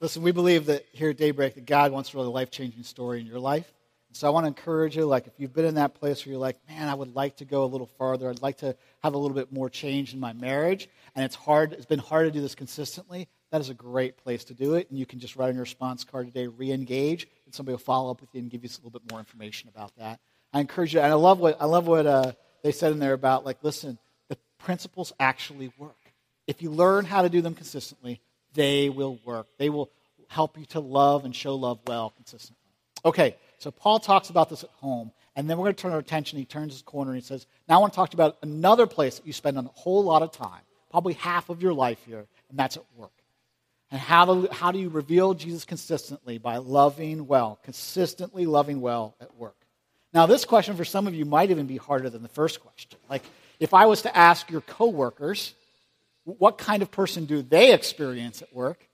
[0.00, 3.20] Listen, we believe that here at Daybreak that God wants a really life changing story
[3.20, 3.70] in your life.
[4.12, 6.40] So I want to encourage you, like if you've been in that place where you're
[6.40, 8.28] like, man, I would like to go a little farther.
[8.28, 11.72] I'd like to have a little bit more change in my marriage, and it's hard.
[11.72, 13.28] It's been hard to do this consistently.
[13.52, 15.62] That is a great place to do it, and you can just write on your
[15.62, 18.78] response card today, re-engage, and somebody will follow up with you and give you a
[18.84, 20.20] little bit more information about that.
[20.52, 23.12] I encourage you, and I love what I love what uh, they said in there
[23.12, 25.96] about like, listen, the principles actually work.
[26.46, 28.20] If you learn how to do them consistently,
[28.54, 29.46] they will work.
[29.58, 29.90] They will
[30.28, 32.56] help you to love and show love well consistently.
[33.04, 35.98] Okay, so Paul talks about this at home, and then we're going to turn our
[35.98, 36.38] attention.
[36.38, 38.38] He turns his corner and he says, Now I want to talk to you about
[38.42, 41.98] another place that you spend a whole lot of time, probably half of your life
[42.06, 43.12] here, and that's at work.
[43.90, 46.38] And how do, how do you reveal Jesus consistently?
[46.38, 49.56] By loving well, consistently loving well at work.
[50.14, 52.98] Now, this question for some of you might even be harder than the first question.
[53.10, 53.24] Like,
[53.58, 55.54] if I was to ask your coworkers,
[56.24, 58.88] what kind of person do they experience at work?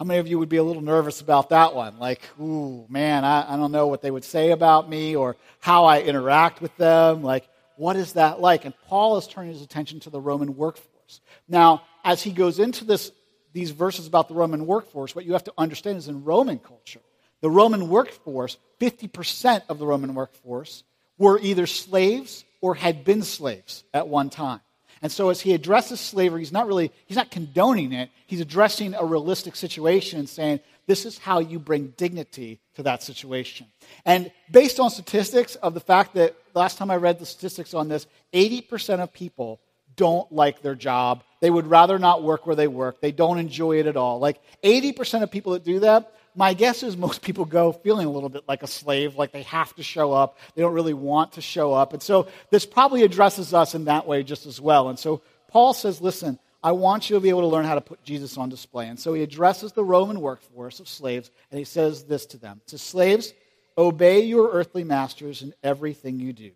[0.00, 1.98] How many of you would be a little nervous about that one?
[1.98, 5.84] Like, ooh, man, I, I don't know what they would say about me or how
[5.84, 7.22] I interact with them.
[7.22, 8.64] Like, what is that like?
[8.64, 11.20] And Paul is turning his attention to the Roman workforce.
[11.48, 13.12] Now, as he goes into this,
[13.52, 17.02] these verses about the Roman workforce, what you have to understand is in Roman culture,
[17.42, 20.82] the Roman workforce, 50% of the Roman workforce
[21.18, 24.60] were either slaves or had been slaves at one time.
[25.02, 28.10] And so as he addresses slavery, he's not really, he's not condoning it.
[28.26, 33.02] He's addressing a realistic situation and saying, this is how you bring dignity to that
[33.02, 33.66] situation.
[34.04, 37.88] And based on statistics of the fact that last time I read the statistics on
[37.88, 39.60] this, 80% of people
[39.96, 41.22] don't like their job.
[41.40, 43.00] They would rather not work where they work.
[43.00, 44.18] They don't enjoy it at all.
[44.18, 48.10] Like 80% of people that do that, my guess is most people go feeling a
[48.10, 50.38] little bit like a slave, like they have to show up.
[50.54, 51.92] They don't really want to show up.
[51.92, 54.88] And so this probably addresses us in that way just as well.
[54.88, 57.80] And so Paul says, listen, I want you to be able to learn how to
[57.80, 58.88] put Jesus on display.
[58.88, 62.60] And so he addresses the Roman workforce of slaves, and he says this to them
[62.66, 63.32] To slaves,
[63.78, 66.50] obey your earthly masters in everything you do.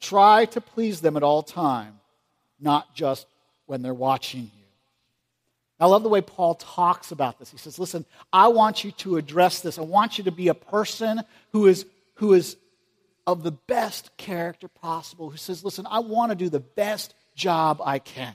[0.00, 1.98] Try to please them at all time,
[2.60, 3.26] not just
[3.66, 4.50] when they're watching.
[5.78, 7.50] I love the way Paul talks about this.
[7.50, 9.78] He says, Listen, I want you to address this.
[9.78, 11.84] I want you to be a person who is,
[12.14, 12.56] who is
[13.26, 17.82] of the best character possible, who says, Listen, I want to do the best job
[17.84, 18.34] I can.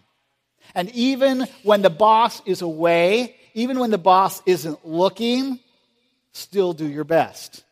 [0.76, 5.60] And even when the boss is away, even when the boss isn't looking,
[6.34, 7.64] still do your best.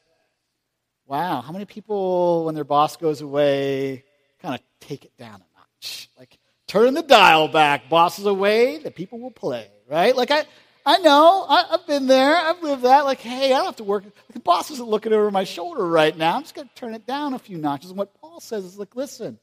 [1.05, 4.03] Wow, how many people, when their boss goes away,
[4.41, 6.09] kind of take it down a notch?
[6.17, 6.38] Like,
[6.69, 7.89] turn the dial back.
[7.89, 10.15] Boss is away, the people will play, right?
[10.15, 10.45] Like, I,
[10.85, 13.03] I know, I, have been there, I've lived that.
[13.03, 14.05] Like, hey, I don't have to work.
[14.31, 16.37] The boss isn't looking over my shoulder right now.
[16.37, 17.89] I'm just going to turn it down a few notches.
[17.89, 19.39] And what Paul says is, like, listen,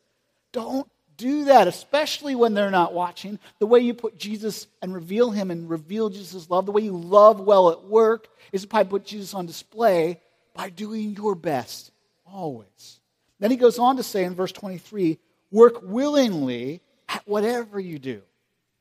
[0.53, 3.39] don't do that, especially when they're not watching.
[3.59, 6.97] The way you put Jesus and reveal him and reveal Jesus' love, the way you
[6.97, 10.21] love well at work is by put Jesus on display
[10.55, 11.91] by doing your best,
[12.25, 13.01] always.
[13.41, 15.19] Then he goes on to say in verse 23
[15.51, 16.81] work willingly
[17.25, 18.23] whatever you do.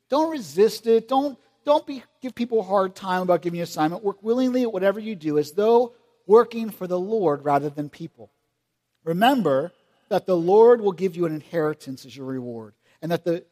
[0.09, 1.07] Don't resist it.
[1.07, 4.03] Don't, don't be, give people a hard time about giving you assignment.
[4.03, 5.93] Work willingly at whatever you do as though
[6.28, 8.30] working for the Lord rather than people.
[9.03, 9.71] Remember
[10.09, 13.43] that the Lord will give you an inheritance as your reward, and that the,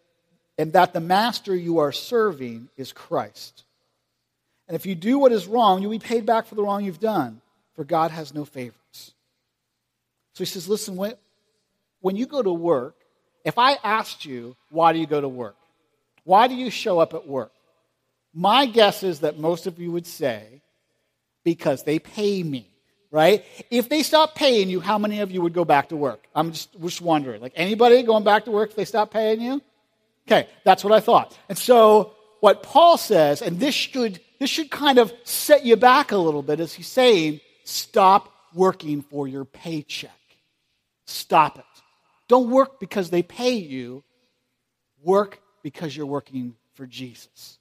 [0.58, 3.64] and that the master you are serving is Christ.
[4.68, 7.00] And if you do what is wrong, you'll be paid back for the wrong you've
[7.00, 7.42] done,
[7.76, 9.14] for God has no favorites.
[10.34, 11.14] So he says, listen, when,
[12.02, 12.96] when you go to work,
[13.44, 15.56] if I asked you, why do you go to work?
[16.24, 17.52] Why do you show up at work?
[18.34, 20.62] My guess is that most of you would say,
[21.44, 22.74] because they pay me
[23.14, 23.46] right?
[23.70, 26.26] If they stop paying you, how many of you would go back to work?
[26.36, 27.42] I'm just, just wondering.
[27.42, 29.62] Like anybody going back to work if they stop paying you?
[30.28, 31.38] Okay, that's what I thought.
[31.48, 36.12] And so what Paul says, and this should this should kind of set you back
[36.12, 40.12] a little bit, is he's saying, stop working for your paycheck.
[41.06, 41.83] Stop it.
[42.34, 44.04] Don't work because they pay you.
[45.04, 47.60] Work because you're working for Jesus.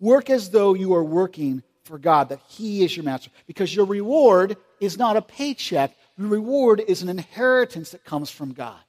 [0.00, 3.30] Work as though you are working for God, that He is your master.
[3.46, 8.52] Because your reward is not a paycheck, your reward is an inheritance that comes from
[8.52, 8.82] God.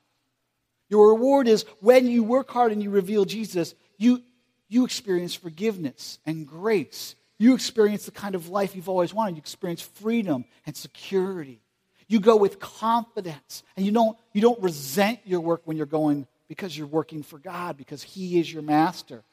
[0.89, 4.21] Your reward is when you work hard and you reveal Jesus, you,
[4.67, 7.15] you experience forgiveness and grace.
[7.39, 9.37] You experience the kind of life you've always wanted.
[9.37, 11.62] You experience freedom and security.
[12.07, 16.27] You go with confidence and you don't, you don't resent your work when you're going
[16.47, 19.23] because you're working for God, because He is your master.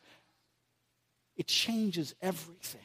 [1.37, 2.81] It changes everything.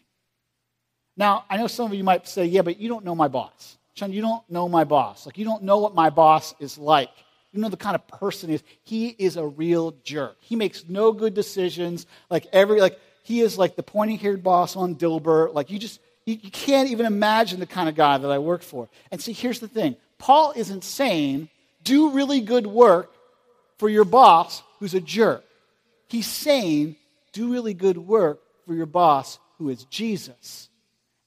[1.17, 3.77] Now, I know some of you might say, yeah, but you don't know my boss.
[3.93, 5.25] Sean, you don't know my boss.
[5.25, 7.09] Like, you don't know what my boss is like.
[7.53, 8.63] You know the kind of person he is.
[8.83, 10.35] He is a real jerk.
[10.41, 12.05] He makes no good decisions.
[12.29, 15.53] Like, every, like, he is like the pointy haired boss on Dilbert.
[15.53, 18.61] Like, you just, you, you can't even imagine the kind of guy that I work
[18.61, 18.89] for.
[19.11, 21.49] And see, here's the thing Paul isn't saying,
[21.83, 23.11] do really good work
[23.77, 25.43] for your boss who's a jerk.
[26.07, 26.95] He's saying,
[27.31, 30.69] do really good work for your boss who is Jesus.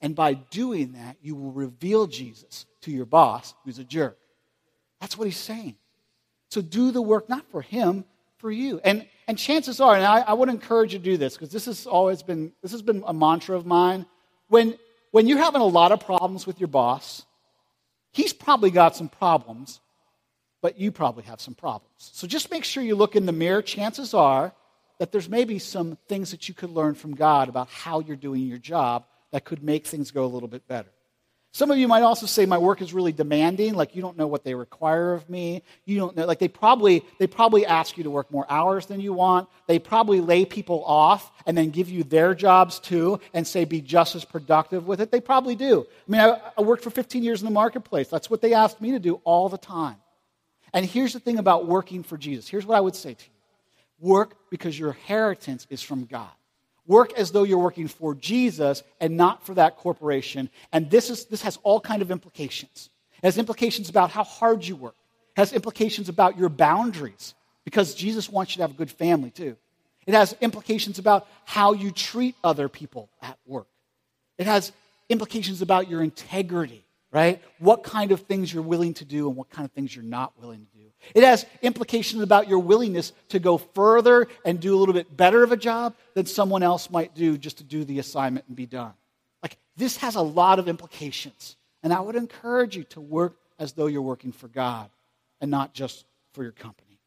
[0.01, 4.18] And by doing that, you will reveal Jesus to your boss, who's a jerk.
[5.01, 5.76] That's what he's saying.
[6.51, 8.05] So do the work not for him,
[8.38, 8.80] for you.
[8.84, 11.66] And, and chances are, and I, I would encourage you to do this because this
[11.66, 14.07] has always been, this has been a mantra of mine.
[14.49, 14.78] When,
[15.11, 17.24] when you're having a lot of problems with your boss,
[18.12, 19.80] he's probably got some problems,
[20.61, 21.92] but you probably have some problems.
[21.96, 23.62] So just make sure you look in the mirror.
[23.62, 24.52] Chances are
[24.98, 28.42] that there's maybe some things that you could learn from God about how you're doing
[28.42, 30.90] your job that could make things go a little bit better.
[31.53, 34.26] Some of you might also say my work is really demanding, like you don't know
[34.26, 35.62] what they require of me.
[35.86, 39.01] You don't know like they probably they probably ask you to work more hours than
[39.01, 39.49] you want.
[39.66, 43.80] They probably lay people off and then give you their jobs too and say be
[43.80, 45.11] just as productive with it.
[45.11, 45.86] They probably do.
[46.07, 48.09] I mean, I, I worked for 15 years in the marketplace.
[48.09, 49.96] That's what they asked me to do all the time.
[50.74, 52.46] And here's the thing about working for Jesus.
[52.46, 54.09] Here's what I would say to you.
[54.11, 56.28] Work because your inheritance is from God.
[56.89, 60.51] Work as though you're working for Jesus and not for that corporation.
[60.72, 62.89] And this, is, this has all kind of implications.
[63.22, 64.97] It has implications about how hard you work.
[65.36, 67.34] It has implications about your boundaries
[67.64, 69.57] because Jesus wants you to have a good family too.
[70.07, 73.68] It has implications about how you treat other people at work.
[74.39, 74.72] It has
[75.11, 77.43] implications about your integrity, right?
[77.59, 80.32] What kind of things you're willing to do and what kind of things you're not
[80.41, 80.78] willing to do.
[81.14, 85.42] It has implications about your willingness to go further and do a little bit better
[85.42, 88.66] of a job than someone else might do just to do the assignment and be
[88.66, 88.92] done.
[89.42, 91.57] Like, this has a lot of implications.
[91.82, 94.90] And I would encourage you to work as though you're working for God
[95.40, 96.99] and not just for your company.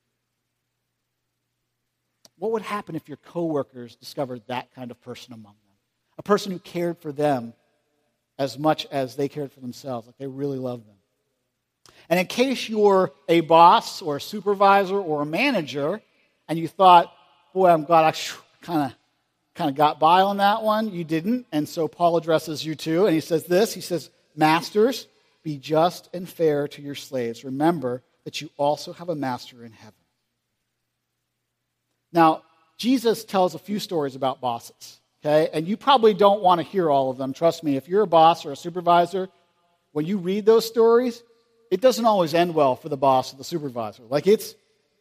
[2.37, 5.75] What would happen if your coworkers discovered that kind of person among them?
[6.17, 7.53] A person who cared for them
[8.39, 10.95] as much as they cared for themselves, like they really loved them.
[12.09, 16.01] And in case you're a boss or a supervisor or a manager
[16.47, 17.13] and you thought,
[17.53, 18.13] boy, I'm glad I
[18.61, 18.97] kind of
[19.55, 21.45] kind of got by on that one, you didn't.
[21.51, 23.05] And so Paul addresses you too.
[23.05, 25.07] And he says this He says, Masters,
[25.43, 27.43] be just and fair to your slaves.
[27.43, 29.93] Remember that you also have a master in heaven.
[32.13, 32.43] Now,
[32.77, 35.49] Jesus tells a few stories about bosses, okay?
[35.53, 37.33] And you probably don't want to hear all of them.
[37.33, 39.29] Trust me, if you're a boss or a supervisor,
[39.91, 41.23] when you read those stories,
[41.71, 44.03] it doesn't always end well for the boss or the supervisor.
[44.03, 44.55] Like it's,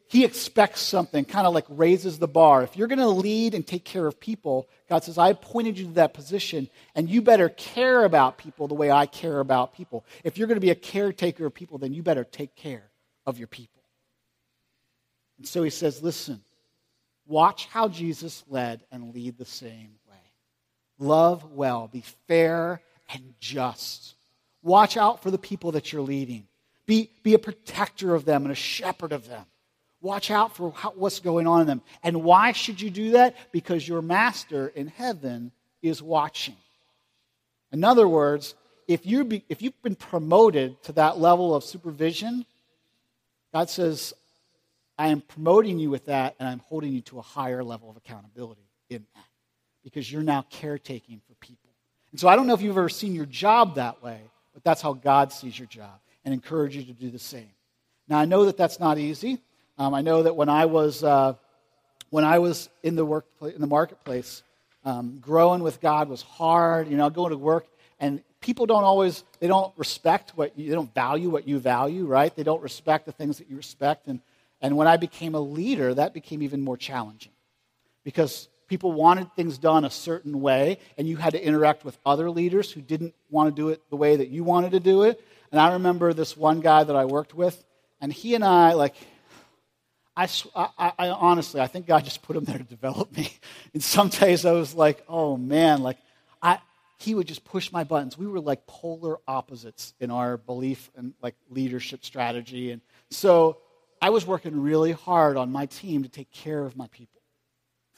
[0.07, 2.62] he expects something, kind of like raises the bar.
[2.62, 5.87] If you're going to lead and take care of people, God says, I appointed you
[5.87, 10.05] to that position, and you better care about people the way I care about people.
[10.25, 12.85] If you're going to be a caretaker of people, then you better take care
[13.27, 13.83] of your people.
[15.39, 16.41] And so he says, listen,
[17.27, 20.16] watch how Jesus led and lead the same way.
[20.99, 22.81] Love well, be fair
[23.12, 24.14] and just.
[24.62, 26.47] Watch out for the people that you're leading.
[26.91, 29.45] Be, be a protector of them and a shepherd of them.
[30.01, 31.82] Watch out for how, what's going on in them.
[32.03, 33.36] And why should you do that?
[33.53, 36.57] Because your master in heaven is watching.
[37.70, 38.57] In other words,
[38.88, 42.45] if, you be, if you've been promoted to that level of supervision,
[43.55, 44.12] God says,
[44.99, 47.99] I am promoting you with that, and I'm holding you to a higher level of
[47.99, 49.24] accountability in that
[49.84, 51.70] because you're now caretaking for people.
[52.11, 54.22] And so I don't know if you've ever seen your job that way,
[54.53, 56.01] but that's how God sees your job
[56.31, 57.51] and encourage you to do the same.
[58.07, 59.41] Now, I know that that's not easy.
[59.78, 61.35] Um, I know that when I was, uh,
[62.11, 64.45] when I was in, the workplace, in the marketplace,
[64.85, 66.89] um, growing with God was hard.
[66.89, 67.66] You know, going to work,
[67.99, 72.07] and people don't always, they don't respect what you, they don't value what you value,
[72.07, 72.35] right?
[72.35, 74.07] They don't respect the things that you respect.
[74.07, 74.20] And,
[74.61, 77.33] and when I became a leader, that became even more challenging
[78.05, 82.31] because people wanted things done a certain way, and you had to interact with other
[82.31, 85.20] leaders who didn't want to do it the way that you wanted to do it.
[85.53, 87.62] And I remember this one guy that I worked with,
[88.01, 88.94] and he and I, like,
[90.16, 93.32] I, I, I, honestly, I think God just put him there to develop me.
[93.72, 95.96] And some days I was like, oh man, like
[96.42, 96.59] I,
[96.98, 98.18] he would just push my buttons.
[98.18, 102.72] We were like polar opposites in our belief and like leadership strategy.
[102.72, 103.59] And so
[104.03, 107.20] I was working really hard on my team to take care of my people,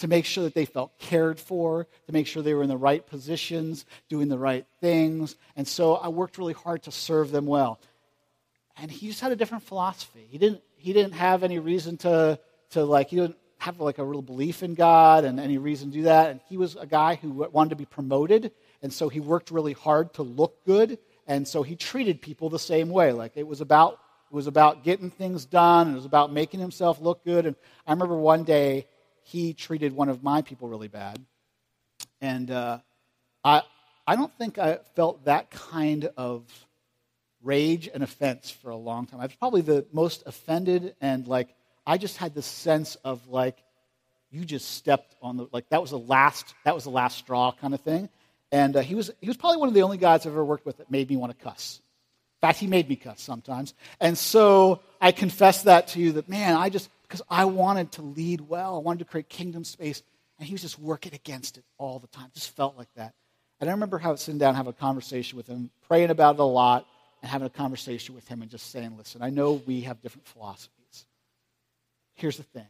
[0.02, 2.76] to make sure that they felt cared for, to make sure they were in the
[2.76, 5.36] right positions, doing the right things.
[5.56, 7.80] And so I worked really hard to serve them well.
[8.76, 10.26] And he just had a different philosophy.
[10.28, 12.40] He didn't he didn't have any reason to,
[12.70, 15.98] to like, he didn't have like a real belief in God and any reason to
[15.98, 16.30] do that.
[16.30, 18.50] And he was a guy who wanted to be promoted.
[18.82, 20.98] And so he worked really hard to look good.
[21.28, 23.12] And so he treated people the same way.
[23.12, 25.86] Like it was about, it was about getting things done.
[25.86, 27.46] And it was about making himself look good.
[27.46, 27.54] And
[27.86, 28.88] I remember one day
[29.24, 31.18] he treated one of my people really bad.
[32.20, 32.78] And uh,
[33.44, 33.62] I,
[34.06, 36.44] I don't think I felt that kind of
[37.42, 39.20] rage and offense for a long time.
[39.20, 41.54] I was probably the most offended and like
[41.86, 43.56] I just had this sense of like
[44.30, 47.52] you just stepped on the like that was the last that was the last straw
[47.52, 48.08] kind of thing.
[48.50, 50.66] And uh, he was he was probably one of the only guys I've ever worked
[50.66, 51.80] with that made me want to cuss.
[52.40, 53.74] In fact, he made me cuss sometimes.
[54.00, 58.02] And so I confess that to you that man, I just because I wanted to
[58.02, 60.02] lead well, I wanted to create kingdom space,
[60.38, 62.30] and he was just working against it all the time.
[62.32, 63.12] Just felt like that.
[63.60, 66.44] And I remember how sitting down, having a conversation with him, praying about it a
[66.44, 66.86] lot,
[67.20, 70.26] and having a conversation with him and just saying, listen, I know we have different
[70.26, 71.04] philosophies.
[72.14, 72.66] Here's the thing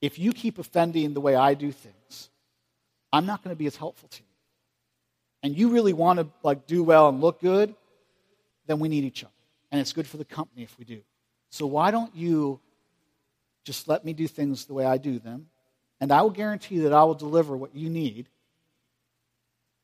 [0.00, 2.30] if you keep offending the way I do things,
[3.12, 4.28] I'm not going to be as helpful to you.
[5.42, 7.74] And you really want to like do well and look good,
[8.66, 9.32] then we need each other.
[9.70, 11.02] And it's good for the company if we do.
[11.50, 12.58] So why don't you
[13.64, 15.46] just let me do things the way I do them?
[16.00, 18.28] And I will guarantee that I will deliver what you need.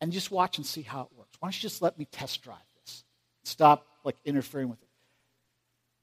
[0.01, 1.37] And just watch and see how it works.
[1.39, 2.59] Why don't you just let me test drive?
[2.85, 3.05] This?
[3.45, 4.89] Stop like interfering with it.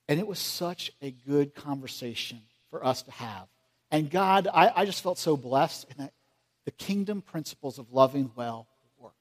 [0.08, 3.48] And it was such a good conversation for us to have.
[3.92, 6.14] And God, I, I just felt so blessed in that
[6.66, 8.68] the kingdom principles of loving well
[8.98, 9.14] work.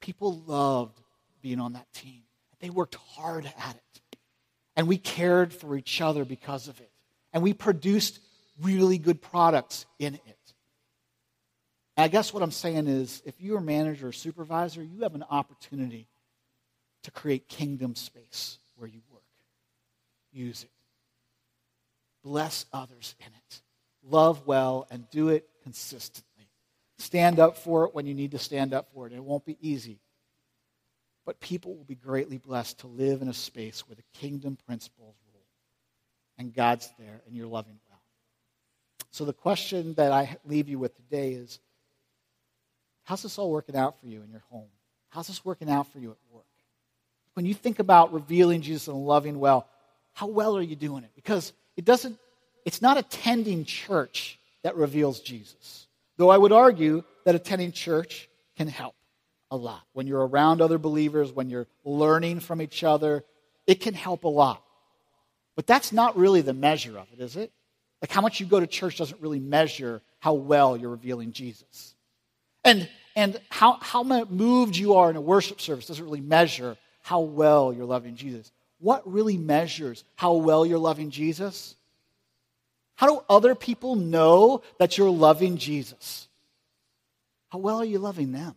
[0.00, 1.00] People loved
[1.42, 2.22] being on that team.
[2.60, 4.16] They worked hard at it.
[4.76, 6.89] And we cared for each other because of it.
[7.32, 8.20] And we produced
[8.60, 10.54] really good products in it.
[11.96, 15.14] And I guess what I'm saying is if you're a manager or supervisor, you have
[15.14, 16.08] an opportunity
[17.04, 19.22] to create kingdom space where you work.
[20.32, 20.70] Use it.
[22.22, 23.62] Bless others in it.
[24.02, 26.48] Love well and do it consistently.
[26.98, 29.12] Stand up for it when you need to stand up for it.
[29.12, 30.00] It won't be easy.
[31.24, 35.16] But people will be greatly blessed to live in a space where the kingdom principles
[36.40, 38.00] and God's there and you're loving well.
[39.12, 41.60] So the question that I leave you with today is
[43.04, 44.68] how's this all working out for you in your home?
[45.10, 46.44] How's this working out for you at work?
[47.34, 49.66] when you think about revealing Jesus and loving well,
[50.12, 51.10] how well are you doing it?
[51.14, 52.18] Because it doesn't,
[52.64, 55.86] it's not attending church that reveals Jesus.
[56.18, 58.94] Though I would argue that attending church can help
[59.50, 59.80] a lot.
[59.92, 63.24] When you're around other believers, when you're learning from each other,
[63.66, 64.62] it can help a lot.
[65.56, 67.52] But that's not really the measure of it, is it?
[68.00, 71.94] Like how much you go to church doesn't really measure how well you're revealing Jesus.
[72.64, 77.20] And, and how, how moved you are in a worship service doesn't really measure how
[77.20, 78.52] well you're loving Jesus.
[78.78, 81.74] What really measures how well you're loving Jesus?
[82.96, 86.28] How do other people know that you're loving Jesus?
[87.50, 88.54] How well are you loving them?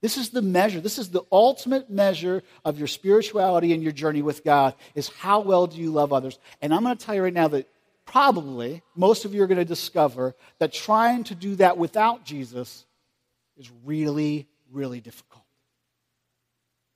[0.00, 0.80] This is the measure.
[0.80, 5.40] This is the ultimate measure of your spirituality and your journey with God is how
[5.40, 6.38] well do you love others?
[6.62, 7.68] And I'm going to tell you right now that
[8.06, 12.86] probably most of you are going to discover that trying to do that without Jesus
[13.58, 15.44] is really, really difficult.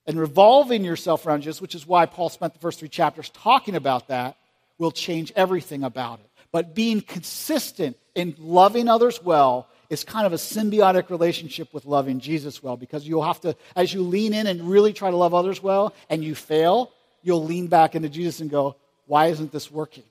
[0.07, 3.75] And revolving yourself around Jesus, which is why Paul spent the first three chapters talking
[3.75, 4.37] about that,
[4.79, 6.31] will change everything about it.
[6.53, 12.21] But being consistent in loving others well is kind of a symbiotic relationship with loving
[12.21, 15.35] Jesus well because you'll have to, as you lean in and really try to love
[15.35, 16.91] others well and you fail,
[17.23, 18.77] you'll lean back into Jesus and go,
[19.07, 20.05] Why isn't this working?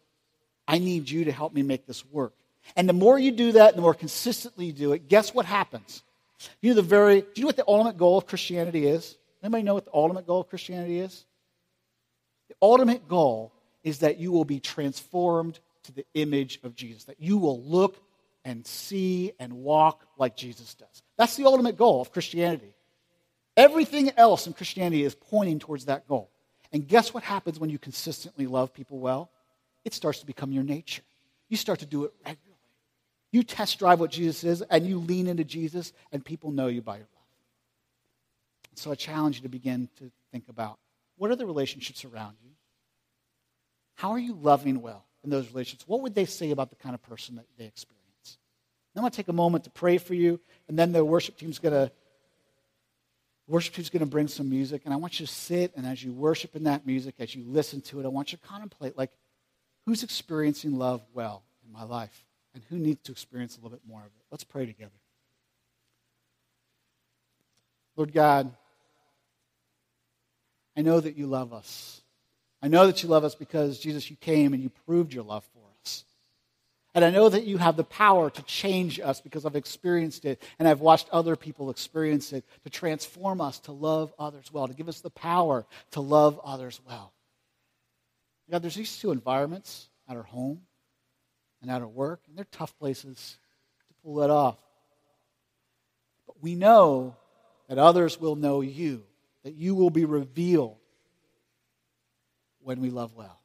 [0.68, 2.34] I need you to help me make this work.
[2.76, 6.02] And the more you do that, the more consistently you do it, guess what happens?
[6.62, 9.18] You know the very, do you know what the ultimate goal of Christianity is?
[9.42, 11.26] Anybody know what the ultimate goal of Christianity is?
[12.50, 13.52] The ultimate goal
[13.84, 17.98] is that you will be transformed to the image of Jesus, that you will look
[18.46, 21.02] and see and walk like Jesus does.
[21.18, 22.76] That's the ultimate goal of Christianity.
[23.56, 26.30] Everything else in Christianity is pointing towards that goal.
[26.72, 29.30] And guess what happens when you consistently love people well?
[29.86, 31.04] It starts to become your nature.
[31.50, 32.50] You start to do it regularly.
[33.32, 36.82] You test drive what Jesus is, and you lean into Jesus, and people know you
[36.82, 37.24] by your love.
[38.76, 40.80] So I challenge you to begin to think about
[41.18, 42.52] what are the relationships around you?
[43.96, 45.88] How are you loving well in those relationships?
[45.88, 48.03] What would they say about the kind of person that they experience?
[48.96, 51.60] I'm going to take a moment to pray for you, and then the worship team's
[51.60, 51.92] going to
[53.48, 56.04] worship team's going to bring some music, and I want you to sit, and as
[56.04, 58.98] you worship in that music, as you listen to it, I want you to contemplate,
[58.98, 59.12] like,
[59.86, 63.82] who's experiencing love well in my life, and who needs to experience a little bit
[63.88, 64.24] more of it?
[64.32, 64.92] Let's pray together.
[67.96, 68.56] Lord God,
[70.76, 72.02] I know that you love us.
[72.62, 75.44] I know that you love us because, Jesus, you came and you proved your love
[75.54, 75.63] for us.
[76.96, 80.42] And I know that you have the power to change us because I've experienced it
[80.60, 84.76] and I've watched other people experience it to transform us to love others well, to
[84.76, 87.12] give us the power to love others well.
[88.52, 90.62] God, there's these two environments at our home
[91.62, 93.38] and at our work, and they're tough places
[93.88, 94.58] to pull that off.
[96.28, 97.16] But we know
[97.70, 99.04] that others will know you,
[99.44, 100.78] that you will be revealed
[102.60, 103.43] when we love well.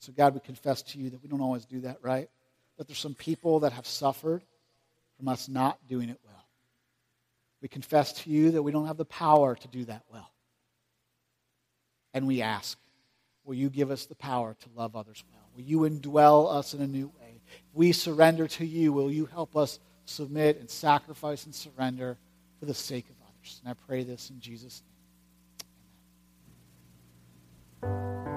[0.00, 2.28] So, God, we confess to you that we don't always do that right,
[2.76, 4.42] that there's some people that have suffered
[5.16, 6.44] from us not doing it well.
[7.60, 10.30] We confess to you that we don't have the power to do that well.
[12.14, 12.78] And we ask,
[13.44, 15.42] will you give us the power to love others well?
[15.56, 17.40] Will you indwell us in a new way?
[17.46, 22.16] If we surrender to you, will you help us submit and sacrifice and surrender
[22.60, 23.60] for the sake of others?
[23.64, 24.82] And I pray this in Jesus'
[27.82, 27.90] name.
[27.90, 28.27] Amen.